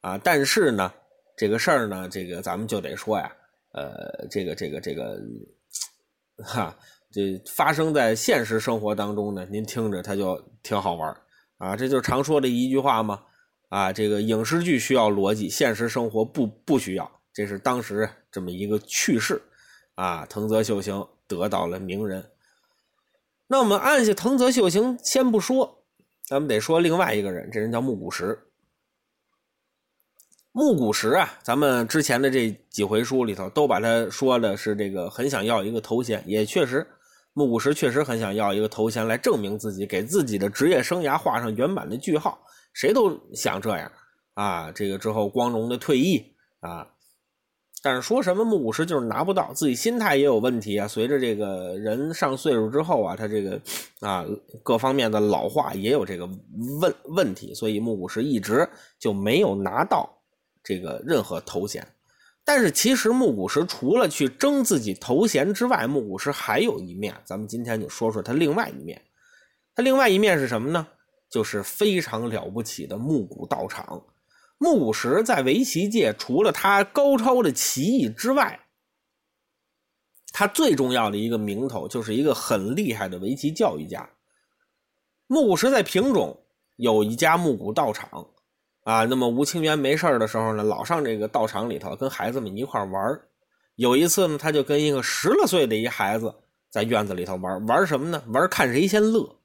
[0.03, 0.16] 啊。
[0.18, 0.93] 但是呢，
[1.37, 3.32] 这个事儿呢，这个咱们就得说呀，
[3.72, 5.18] 呃，这个、这个、这个，
[6.45, 6.76] 哈，
[7.11, 11.16] 这发生在现实生活当中呢，您听着它就挺好玩
[11.57, 11.74] 啊。
[11.74, 13.22] 这就是常说的一句话嘛，
[13.70, 17.11] 啊，这个影视剧需要逻辑，现实生活不不需要。
[17.32, 19.43] 这是当时这么一个趣事
[19.95, 20.24] 啊。
[20.26, 22.24] 藤泽秀行得到了名人。
[23.49, 25.85] 那我们按下藤泽秀行先不说，
[26.25, 28.39] 咱们得说另外一个人，这人叫木谷实。
[30.51, 36.85] 木谷实啊，咱们之前的这几回书里头都把他说的是这个很想要一个头衔，也确实，
[37.35, 42.43] 木谷实确实很想要一个头衔来证明自己，给自己的职业生涯画上圆满的句号。
[42.73, 43.93] 谁都想这样
[44.35, 46.89] 啊，这个之后光荣的退役啊。
[47.87, 50.89] 但是说什么木古石就是拿不到，自己心态也有问题啊。
[50.89, 53.61] 随着这个人上岁数之后啊，他这个
[54.01, 54.26] 啊
[54.64, 56.28] 各方面的老化也有这个
[56.80, 58.68] 问问题，所以木古石一直
[58.99, 60.18] 就没有拿到
[60.64, 61.87] 这个任何头衔。
[62.45, 69.01] 但是其实木古石除了去争自己头衔之外，木古石还有一面，咱们今天就说说它另外一面。
[69.76, 70.84] 它另外一面是什么呢？
[71.30, 74.03] 就是非常了不起的木古道场。
[74.59, 78.61] 木古石在围棋界，除了他高超的棋艺之外，
[80.33, 84.09] 他最重要的一个名头就是一个很厉害的围棋教育家。
[85.27, 86.45] 木古石在平种
[86.77, 88.29] 有一家木古道场，
[88.85, 93.21] 啊，那么吴清源没事的时候呢，老上这个道场里头跟孩子们一块玩
[93.75, 96.35] 有一次呢，他就跟一个十来岁的一孩子
[96.71, 98.23] 在院子里头玩玩什么呢？
[98.29, 99.39] 玩看谁先乐。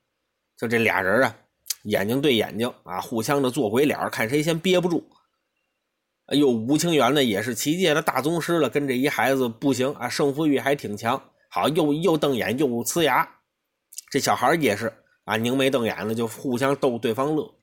[0.55, 1.35] 就这俩人啊。
[1.83, 5.09] 眼睛对眼睛啊，互相的做鬼脸，看谁先憋不住。
[6.27, 11.21] 哎呦，吴清源呢也是棋界的大宗师了，跟这一孩子不行啊，胜负欲还挺强。
[11.49, 13.27] 好，又又瞪眼又呲牙，
[14.09, 14.93] 这小孩也是
[15.25, 17.53] 啊，凝眉瞪眼的就互相逗对方乐。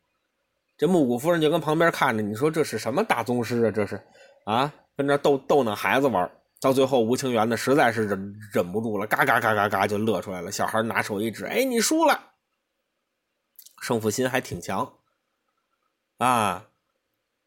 [0.76, 3.70] 这木谷夫人就跟旁边看着，你说这是什么大宗师啊？
[3.70, 4.00] 这是
[4.44, 6.30] 啊，跟这逗逗那孩子玩。
[6.60, 10.52] 到最后，吴清源呢实在是忍忍不住了，嘎嘎嘎嘎嘎就乐出来了。
[10.52, 12.20] 小孩拿手一指，哎，你输了。
[13.80, 14.92] 胜负心还挺强，
[16.18, 16.66] 啊，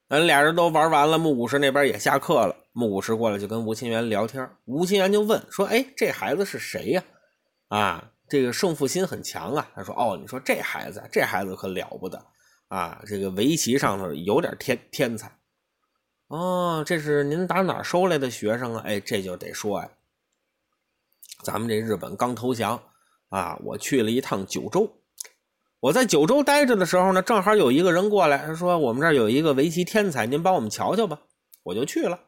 [0.07, 2.55] 咱俩人都玩完了，木古石那边也下课了。
[2.73, 7.03] 木古石过来就跟吴清源聊天，吴清源就问说：“哎，这孩子是谁呀？
[7.67, 12.25] 啊，这个胜负心很强啊。”他说：“哦，你说这孩子，这孩子可了不得
[12.69, 15.38] 啊，这个围棋上头有点天天才。
[16.27, 18.84] 哦，这是您打哪收来的学生啊？
[18.86, 19.89] 哎，这就得说呀，
[21.43, 22.82] 咱们这日本刚投降
[23.27, 24.89] 啊，我去了一趟九州。”
[25.82, 31.19] 我在九州待着的时候呢，正好有一个人过来，他说：“我们这儿有一个围棋天才，您帮我们瞧瞧吧。”
[31.63, 32.19] 我就去了。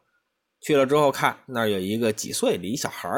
[0.60, 3.08] 去了之后看那儿有一个几岁的一小孩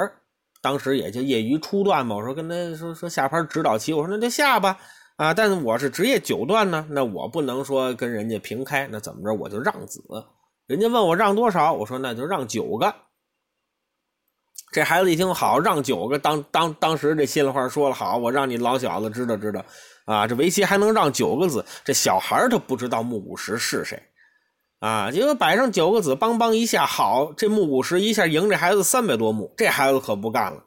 [0.61, 2.16] 当时也就业余初段嘛。
[2.16, 4.78] 我说跟他说说下盘指导棋，我说那就下吧。
[5.16, 10.03] 啊，但是我是职业九段呢，那我不能说跟人家平开，那怎么着我就让子。
[10.66, 12.95] 人家问我让多少，我说那就让九个。
[14.70, 19.64] 这孩子一听好，让九个，当当当时这心里话说了好，我让你老小子知道知道。
[20.07, 21.65] 啊，这围棋还能让九个子？
[21.85, 24.01] 这小孩他不知道木古石是谁，
[24.79, 30.63] 啊，结果摆上九个子，梆梆一下，好，这木古石一下赢这孩子三百多目，这孩子可不干了。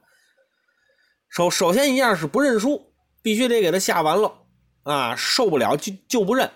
[1.29, 4.33] 首首先一样是不认输，必须得给他下完了，
[4.83, 6.51] 啊，受不了就就不认。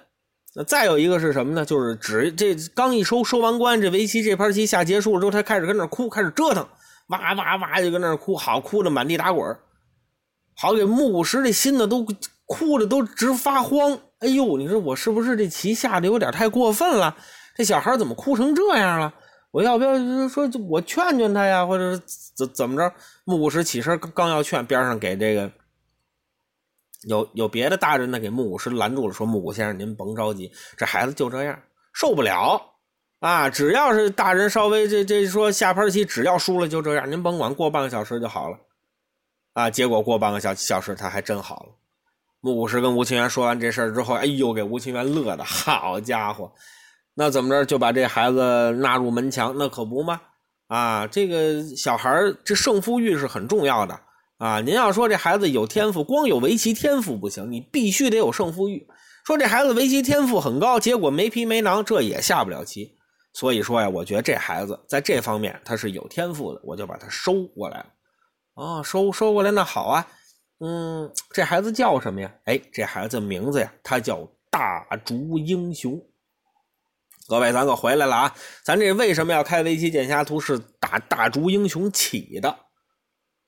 [0.53, 1.65] 那再有一个是什么呢？
[1.65, 6.67] 就是只这刚一收收完关，这围棋这盘棋下结束了之后，他开始跟那哭，开始折腾，
[7.07, 9.57] 哇哇哇就跟那哭，好哭的满地打滚
[10.53, 12.05] 好给木古石这心呢都。
[12.45, 17.15] 哭的都直发慌，哎呦，你说我是不是这棋下的有点太过分了？
[17.55, 19.13] 这小孩怎么哭成这样了？
[19.51, 19.93] 我要不要
[20.27, 21.95] 说我劝劝他呀，或者
[22.35, 22.93] 怎怎么着？
[23.23, 25.51] 木古石起身刚要劝，边上给这个
[27.03, 31.59] 有有别的大人呢，给木古石拦住了，说木古先生您甭着急，这孩子就这样，
[31.93, 32.59] 受不了
[33.19, 33.49] 啊！
[33.49, 38.57] 只要是大人稍微这这说下盘棋，只要输了就这样，您甭管过半个小时就好了
[39.53, 39.69] 啊！
[39.69, 41.69] 结果过半个小小时他还真好了。
[42.45, 46.51] 木古石跟吴清源说完这事儿之后，哎呦，给吴清源乐的好家伙，
[47.13, 49.55] 那怎么着就把这孩子纳入门墙？
[49.57, 50.19] 那可不吗？
[50.67, 53.97] 啊，这个小孩儿这胜负欲是很重要的
[54.39, 54.59] 啊。
[54.59, 58.85] 您要说这孩子有天赋，光有围棋天赋不行，你必须得有胜负欲。
[59.25, 62.93] 说这孩子围棋天赋很高，结果没皮没囊，这也下不了棋。
[63.31, 67.85] 所以说呀，我觉得这孩子在这方面他是有天赋的，我就把他收过来了。
[68.55, 70.05] 哦，收收过来那好啊。
[70.65, 72.33] 嗯，这孩子叫什么呀？
[72.45, 76.01] 哎，这孩子名字呀，他叫大竹英雄。
[77.27, 78.35] 各位，咱可回来了啊！
[78.63, 80.39] 咱这为什么要开围棋剑侠图？
[80.39, 82.59] 是打大竹英雄起的。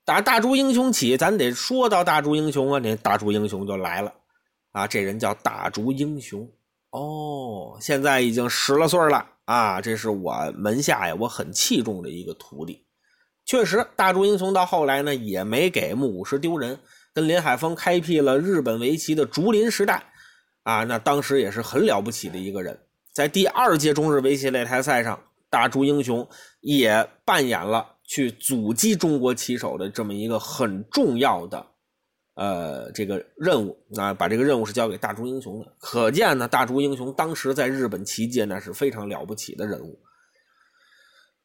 [0.03, 4.13] 打大竹英雄起，咱得说到大竹英雄啊，那大竹英雄就来了
[4.73, 4.85] 啊！
[4.85, 6.45] 这人叫大竹英雄
[6.89, 9.79] 哦，现在已经十来岁了啊！
[9.79, 12.85] 这是我门下呀，我很器重的一个徒弟。
[13.45, 16.77] 确实，大竹英雄到后来呢，也没给木武石丢人。
[17.15, 20.03] 跟林海峰开辟了日本围棋的竹林时代，
[20.63, 22.77] 啊，那当时也是很了不起的一个人。
[23.13, 25.17] 在第二届中日围棋擂台赛上，
[25.49, 26.27] 大竹英雄
[26.59, 31.65] 也扮演了去阻击中国棋手的这么一个很重要的，
[32.33, 33.77] 呃，这个任务。
[33.95, 35.73] 啊，把这个任务是交给大竹英雄的。
[35.79, 39.97] 可见呢，大竹英雄当时在日本棋界那是非常了不起的人物。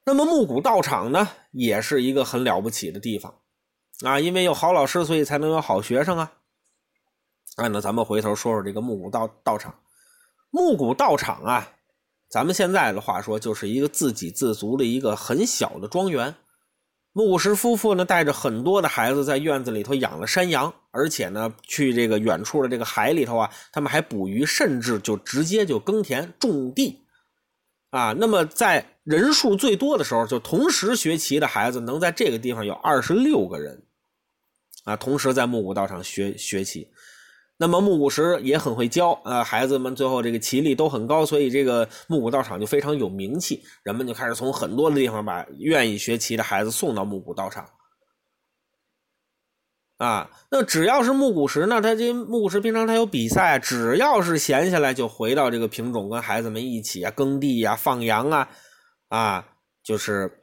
[0.05, 3.33] 那么木谷道场呢，也是一个很了不起的地方。
[4.05, 6.33] 啊，因为有好老师，所以才能有好学生啊！
[7.57, 9.75] 啊，那咱们回头说说这个木谷道道场。
[10.51, 11.69] 木谷道场啊，
[12.29, 16.35] 咱们现在的话说，就是一个自给自足的一个很小的庄园。
[17.13, 27.05] 木谷实夫妇呢，带着很多的孩子在院子里头养了山羊，而且呢，去这个远处的这个海里头啊，他们还捕鱼，甚至就直接就耕田种地，
[27.91, 33.83] 啊，那么在人数最多的时候，就同时学棋的孩子能在这个地方有二十六个人，
[34.85, 36.89] 啊，同时在木谷道场学学棋。
[37.57, 47.69] 那么木谷石也很会教啊，孩子们最后这个棋力都很高，所以这个木谷道场就非常有名气，人们就开始从很多的地方把愿意学棋的孩子送到木谷道场。
[49.99, 58.49] 啊，那只要是木谷石呢，他这木谷石平常他有比赛，只要是闲下来就回到这个品种，跟孩子们一起啊耕地呀、放羊啊，
[59.09, 59.49] 啊，
[59.83, 60.40] 就是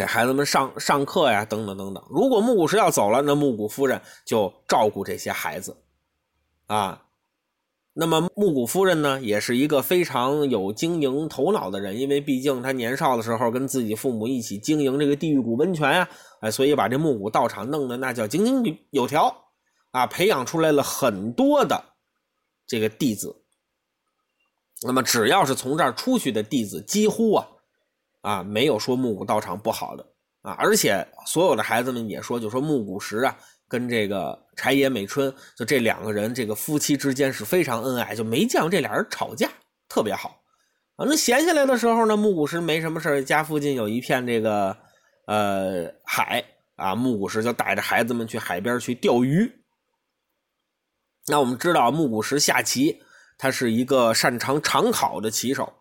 [0.00, 2.02] 给孩子们上上课呀，等等等等。
[2.08, 5.76] 如果木谷石要走了，那木谷夫人就照顾这些孩子。
[6.68, 7.02] 啊，
[7.92, 16.08] 那么木谷夫人呢，也是一个非常有经营头脑的人，因为毕竟她年少的时候跟自己父母一起经营这个地狱谷温泉呀，
[16.40, 19.30] 哎，所以把这木谷道场弄得那叫井井有条，
[19.90, 21.78] 啊，培养出来了很多的
[22.66, 23.36] 这个弟子。
[24.80, 27.46] 那么只要是从这儿出去的弟子，几乎啊，
[28.20, 30.06] 啊，没有说木谷道场不好的
[30.42, 33.36] 啊，而且所有的孩子们也说，就说木谷实啊。
[33.68, 39.48] 跟这个柴野美春，就这两个人，这个夫妻之间是非常恩爱，就没见过这俩人吵架，
[39.88, 40.42] 特别好。
[40.96, 44.76] 啊，那闲下来的时候呢，木谷实没什么事家附近有一片这个
[45.28, 46.44] 呃海
[46.74, 49.48] 啊，木谷实就带着孩子们去海边去钓鱼。
[51.28, 53.00] 那我们知道木谷实下棋，
[53.38, 55.72] 他是一个擅长长考的棋手。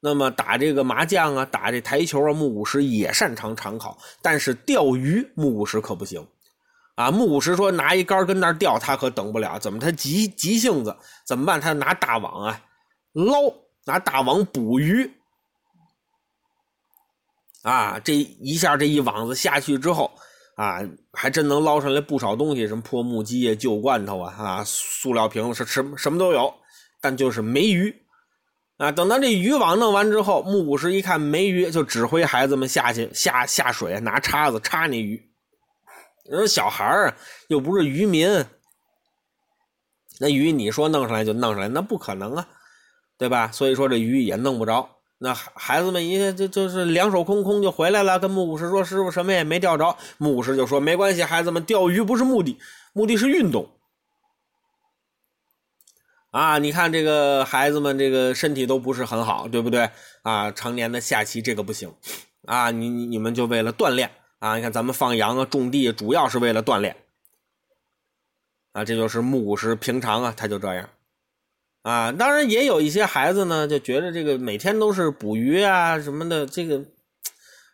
[0.00, 6.24] 那么打这个麻将啊，打这台球啊，木五十也擅长长考，但是钓鱼木五十可不行。
[6.94, 9.58] 啊，木五十说拿一杆跟那儿钓，他可等不了。
[9.58, 10.96] 怎么他急急性子？
[11.26, 11.60] 怎么办？
[11.60, 12.62] 他拿大网啊，
[13.12, 13.52] 捞，
[13.84, 15.10] 拿大网捕鱼。
[17.62, 20.10] 啊，这一下这一网子下去之后，
[20.54, 20.80] 啊，
[21.12, 26.54] 还真能捞上来不少东西，什么破木屐呀、旧罐头啊、啊，塑料瓶子，是什什么都有，
[27.00, 27.94] 但就是没鱼。
[28.78, 35.30] 啊，等到这渔网弄完之后，木谷实一看没鱼，就指挥孩子们下去下下水，拿叉子叉那鱼。
[36.28, 37.16] 你说小孩儿
[37.48, 38.44] 又不是渔民，
[40.20, 42.48] 那鱼你说弄上来就弄上来，那不可能啊，
[43.16, 43.50] 对吧？
[43.50, 44.90] 所以说这鱼也弄不着。
[45.18, 52.58] 那孩子们一下就就是两手空空就回来了，跟木谷实说：“师傅什么也没钓着。”木谷实就说：“没关系，孩子们，钓鱼不是目的，
[52.92, 53.66] 目的是运动。
[56.36, 59.88] 啊，你看这个孩子们这个身体都不是很好，对不对？
[60.20, 61.90] 啊，常年的下棋这个不行。
[62.44, 66.94] 啊，你你们就为了锻炼。”啊，你看咱们放羊啊、种地，主要是为了锻炼。
[68.72, 70.90] 啊，这就是木谷实平常啊，他就这样。
[71.80, 76.84] 啊，当然也有一些孩子呢，就觉得这个每天都是捕鱼啊什么的，这个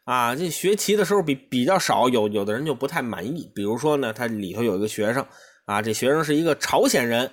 [0.05, 3.51] 啊，这学棋的时候比比较少，有有的人就不太满意。
[3.53, 5.27] 比如说呢，他里头有一个学生
[5.65, 7.29] 啊，这学生是一个朝鲜人，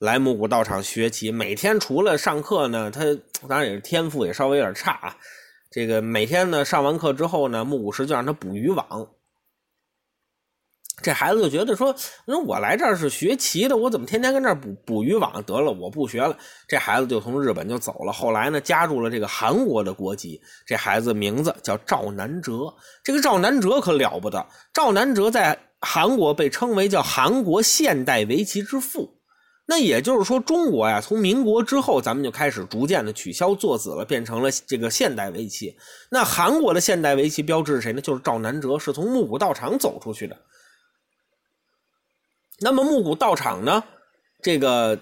[0.00, 3.04] 来木谷道场学棋，每天除了上课呢，他
[3.46, 5.14] 当然也是天赋也稍微有点差啊。
[5.70, 8.86] 这个每天呢，上完课之后呢，木谷实就让他捕鱼网。
[11.02, 11.94] 这孩子就觉得说
[12.24, 15.42] ：“那我来这儿是学棋的，我怎么天天跟这儿捕捕鱼网？
[15.42, 16.34] 得了，我不学了。”
[16.66, 18.10] 这孩子就从日本就走了。
[18.10, 20.40] 后来呢，加入了这个韩国的国籍。
[20.66, 22.74] 这孩子名字叫赵南哲。
[23.04, 29.19] 这个赵南哲可了不得，赵南哲在韩国被称为叫韩国现代围棋之父。
[29.70, 35.76] 那也就是说，中国呀，从民国之后，咱们就开始逐渐的取消坐子了，变成了这个现代围棋。
[36.10, 38.00] 那韩国的现代围棋标志是谁呢？
[38.00, 40.36] 就是赵南哲，是从木谷道场走出去的。
[42.58, 43.84] 那么木谷道场呢，
[44.42, 44.98] 这个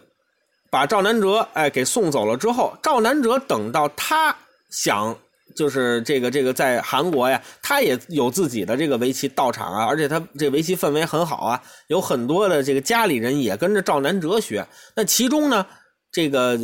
[0.71, 4.37] 把赵南哲哎给送走了之后，赵南哲等到他
[4.69, 5.19] 想。
[5.57, 14.67] 就是这个这个在韩国呀，他也有自己的这个围棋道场啊，而且他这围棋氛围很好啊，有很多的这个家里人也跟着赵南哲学。
[14.95, 15.67] 那其中呢，
[16.13, 16.59] 这个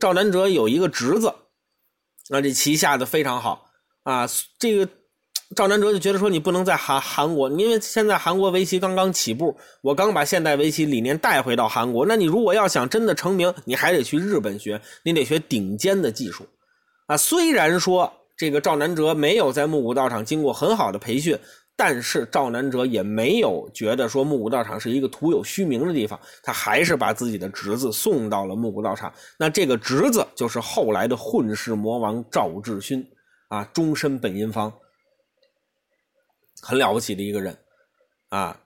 [0.00, 1.32] 赵南哲有一个侄子，
[2.30, 3.66] 那这棋下的非常好
[4.02, 4.28] 啊。
[4.58, 4.88] 这个
[5.54, 16.44] 赵南哲就觉得说，你不能在韩韩国，因为现在韩国围棋刚刚起步，我刚把现代围棋理念带回到韩国，那你如果要想真的成名，你还得去日本学，你得学顶尖的技术。
[17.06, 21.38] 啊，虽然说这个赵南哲没有在木谷道场经过很好的培训，
[21.76, 29.12] 但是赵南哲也没有觉得说木谷道场是一个徒有虚名的地方，他还是把自己的侄子送到了木谷道场。
[29.38, 33.06] 那这个侄子就是后来的混世魔王赵志勋
[33.48, 34.72] 啊，终身本因坊，
[36.62, 37.56] 很了不起的一个人
[38.30, 38.58] 啊。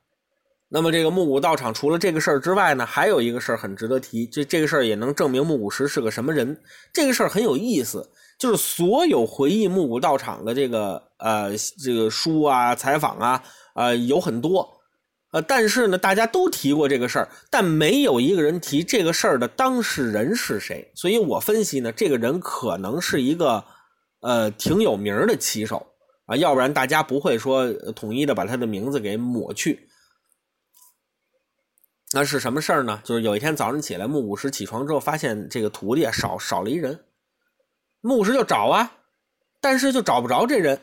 [0.70, 6.60] 那么这个木谷道场除了这个事儿之外呢，还有一个事儿很值得提，这这个事儿也能证明木谷实是个什么人。
[6.92, 8.06] 这个事儿很有意思，
[8.38, 13.42] 就是所有回忆木谷道场的这个呃这个书啊、采访啊，
[13.74, 14.80] 呃有很多，
[15.32, 20.92] 呃但是呢大家都提过这个事儿，但没有一个人提这个事儿的当事人是谁。
[20.94, 23.64] 所以我分析呢，这个人可能是一个
[24.20, 25.84] 呃挺有名的棋手
[26.26, 29.88] 啊，要不然大家不会说统一的把他的名字给抹去。
[32.12, 33.00] 那是什么事儿呢？
[33.04, 36.98] 就是有一天早上起来，木谷实起床之后，发现这个徒弟少少了一人，
[38.00, 38.92] 木谷实就找啊，
[39.60, 40.80] 但是就找不着这人，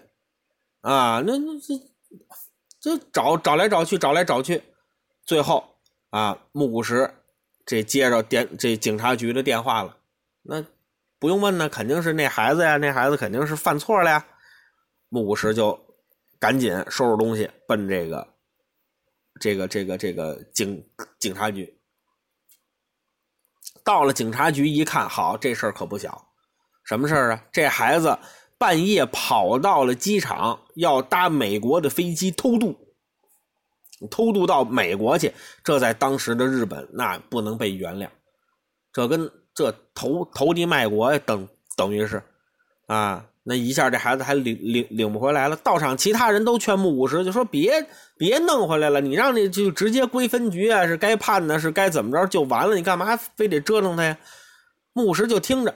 [0.81, 1.79] 啊，那那这
[2.79, 4.61] 这找找来找去，找来找去，
[5.23, 5.77] 最后
[6.09, 7.13] 啊，木谷实
[7.65, 9.97] 这接着电这警察局的电话了，
[10.41, 10.63] 那
[11.19, 14.25] 不用问呢，肯定是那孩子呀，那孩子肯定是犯错了呀，
[15.09, 15.79] 木谷实就
[16.39, 18.27] 赶紧收拾东西奔这个。
[19.37, 20.81] 这个这个这个警
[21.19, 21.77] 警察局，
[23.83, 26.29] 到了警察局一看，好，这事儿可不小，
[26.85, 27.43] 什么事儿啊？
[27.51, 28.17] 这孩子
[28.57, 32.75] 半夜跑到了机场，要搭美国的飞机偷渡，
[34.09, 35.33] 偷渡到美国去，
[35.63, 38.07] 这在当时的日本那不能被原谅，
[38.93, 42.23] 这跟这投投敌卖国等等于是
[42.87, 43.25] 啊。
[43.47, 45.55] 那一下，这孩子还领领领不回来了。
[45.57, 54.17] 到场其他人都劝木五十，就说别别弄回来了，你让那就直接归分局啊，是该判的，是该怎么着就完了，你干嘛非得折腾他呀？
[54.93, 55.75] 木五十就听着，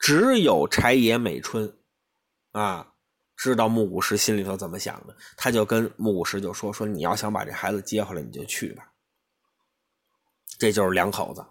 [0.00, 1.72] 只有柴野美春
[2.50, 2.88] 啊
[3.36, 8.90] 知道木五十心里头怎么想的，他就跟木五十就说说你要想把这孩子接回来，你就去吧。
[10.58, 11.44] 这就是两口子。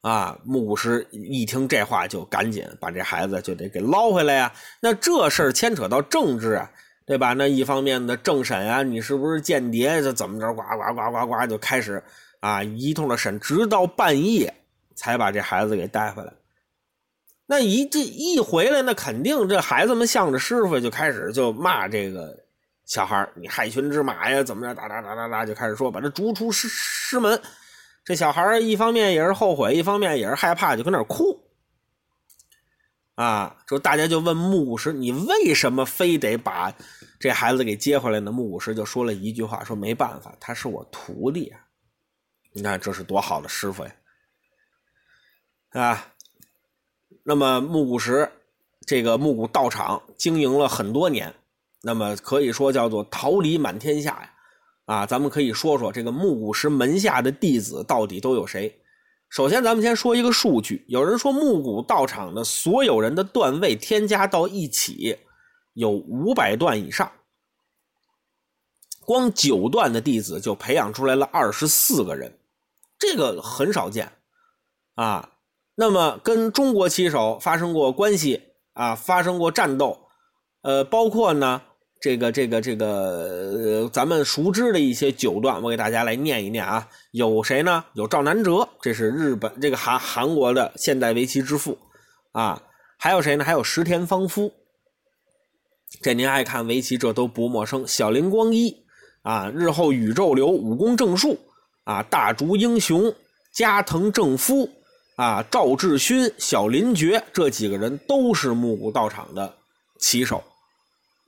[0.00, 4.50] 啊，木谷实一听这话，就赶紧把这孩子就得给捞回来呀。
[4.80, 6.72] 那这事儿牵扯到政治啊，
[7.04, 7.34] 对吧？
[7.34, 10.00] 那一方面的政审啊，你是不是间谍？
[10.00, 10.54] 这怎么着？
[10.54, 12.02] 呱呱呱呱呱，就开始
[12.40, 14.52] 啊一通的审，直到半夜
[14.94, 16.32] 才把这孩子给带回来。
[17.50, 22.32] 那一这一回来，那肯定这孩子们向着师傅就开始就骂这个
[22.86, 24.72] 小孩你害群之马呀，怎么着？
[24.72, 27.42] 哒哒哒哒哒，就开始说把他逐出师师门。
[28.04, 31.42] 这小孩一方面也是后悔，一方面也是害怕，就跟那哭。
[33.16, 36.72] 啊，说大家就问木谷实，你为什么非得把
[37.18, 38.30] 这孩子给接回来呢？
[38.30, 41.58] 木谷实就说了一句话，说没办法，他是我徒弟啊。
[42.52, 43.90] 你看这是多好的师傅呀！
[45.70, 46.06] 啊，
[47.30, 48.28] 那么木谷石
[48.84, 51.32] 这个木谷道场经营了很多年，
[51.80, 54.34] 那么可以说叫做桃李满天下呀。
[54.86, 58.80] 啊，咱们可以说说这个木谷石门下的弟子到底都有谁？
[59.28, 65.16] 首先，咱们先说一个数据，有人说木谷道场的所有人的段位添加到一起
[65.74, 67.12] 有五百段以上，
[69.04, 72.36] 光九段的弟子就培养出来了二十四个人，
[72.98, 74.10] 这个很少见
[74.96, 75.30] 啊。
[75.80, 78.42] 那么，跟中国棋手发生过关系
[78.74, 79.98] 啊，发生过战斗，
[80.60, 81.62] 呃，包括呢。
[82.02, 86.88] 这个这个这个，咱们熟知的一些九段，我给大家来念一念啊。
[87.12, 87.84] 有谁呢？
[87.92, 91.76] 有赵南哲，这是日本这个韩韩国的现代围棋之父
[92.32, 92.62] 啊。
[92.98, 93.44] 还有谁呢？
[93.44, 94.50] 还有石田芳夫，
[96.02, 97.86] 这您爱看围棋，这都不陌生。
[97.86, 98.74] 小林光一
[99.22, 101.38] 啊，日后宇宙流武功正数
[101.84, 103.14] 啊，大竹英雄
[103.52, 104.66] 加藤正夫
[105.20, 109.54] 啊，赵志勋、小林觉这几个人都是木谷道场的
[109.98, 110.42] 棋手。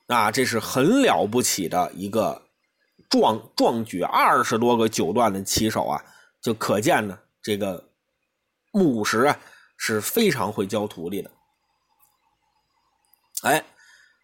[0.07, 2.41] 啊，这是很了不起的一个
[3.11, 6.03] 壮壮举，二十多个九段的棋手啊，
[6.41, 7.91] 就可见呢，这个
[8.73, 9.39] 木谷实啊
[9.77, 11.31] 是非常会教徒弟的。
[13.43, 13.63] 哎，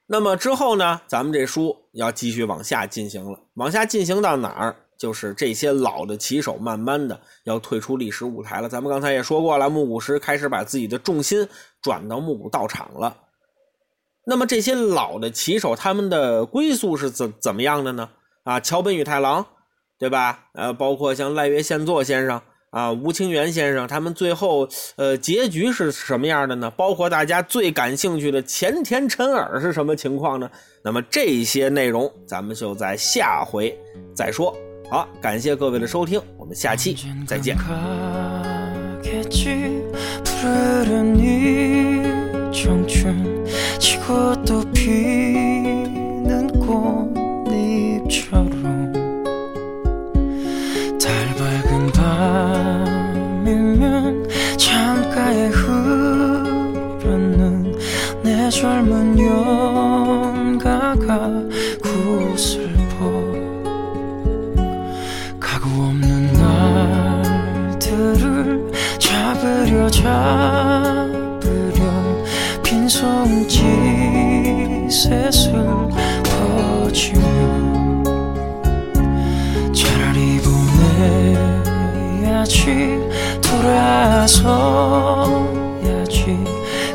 [0.06, 4.87] 那么之后呢，咱们这书要继续往下进行了，往下进行到哪儿？
[4.98, 8.68] 就是这些老的棋手慢慢的要退出历史舞台了。
[8.68, 11.48] 咱们刚才也说过了，木谷实开始把自己的重心
[11.80, 13.16] 转到木谷道场了。
[14.26, 18.10] 那么这些老的棋手，他们的归宿是怎怎么样的呢？
[18.44, 19.46] 啊，桥本宇太郎，
[19.98, 20.46] 对吧？
[20.52, 22.40] 呃，包括像赖月宪作先生
[22.70, 26.70] 啊，吴清源先生，他们最后呃结局是什么样的呢？
[26.72, 30.50] 包括大家最感兴趣的前田辰尔是什么情况呢？
[30.82, 33.78] 那么这些内容，咱们就在下回
[34.14, 34.54] 再说。
[34.89, 37.57] 好，感谢各位的收听，我们下期再见。
[43.79, 48.51] 지고 또 피는 꽃잎처럼
[50.99, 51.91] 달 밝은
[53.03, 54.27] 밤이면
[54.57, 57.01] 창가에 흐르는
[58.23, 61.09] 내 젊은 연가가
[69.68, 71.44] 그려 잡으렴.
[72.62, 73.60] 빈 손짓을
[76.24, 77.20] 퍼주며
[79.74, 80.40] 차라리
[82.10, 82.98] 보내야지
[83.42, 84.48] 돌아서야지.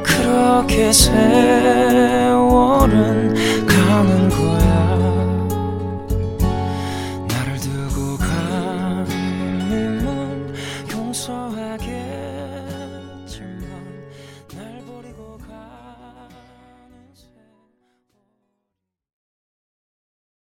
[0.02, 2.26] 그렇게 세월은
[3.68, 4.73] 가는 거야.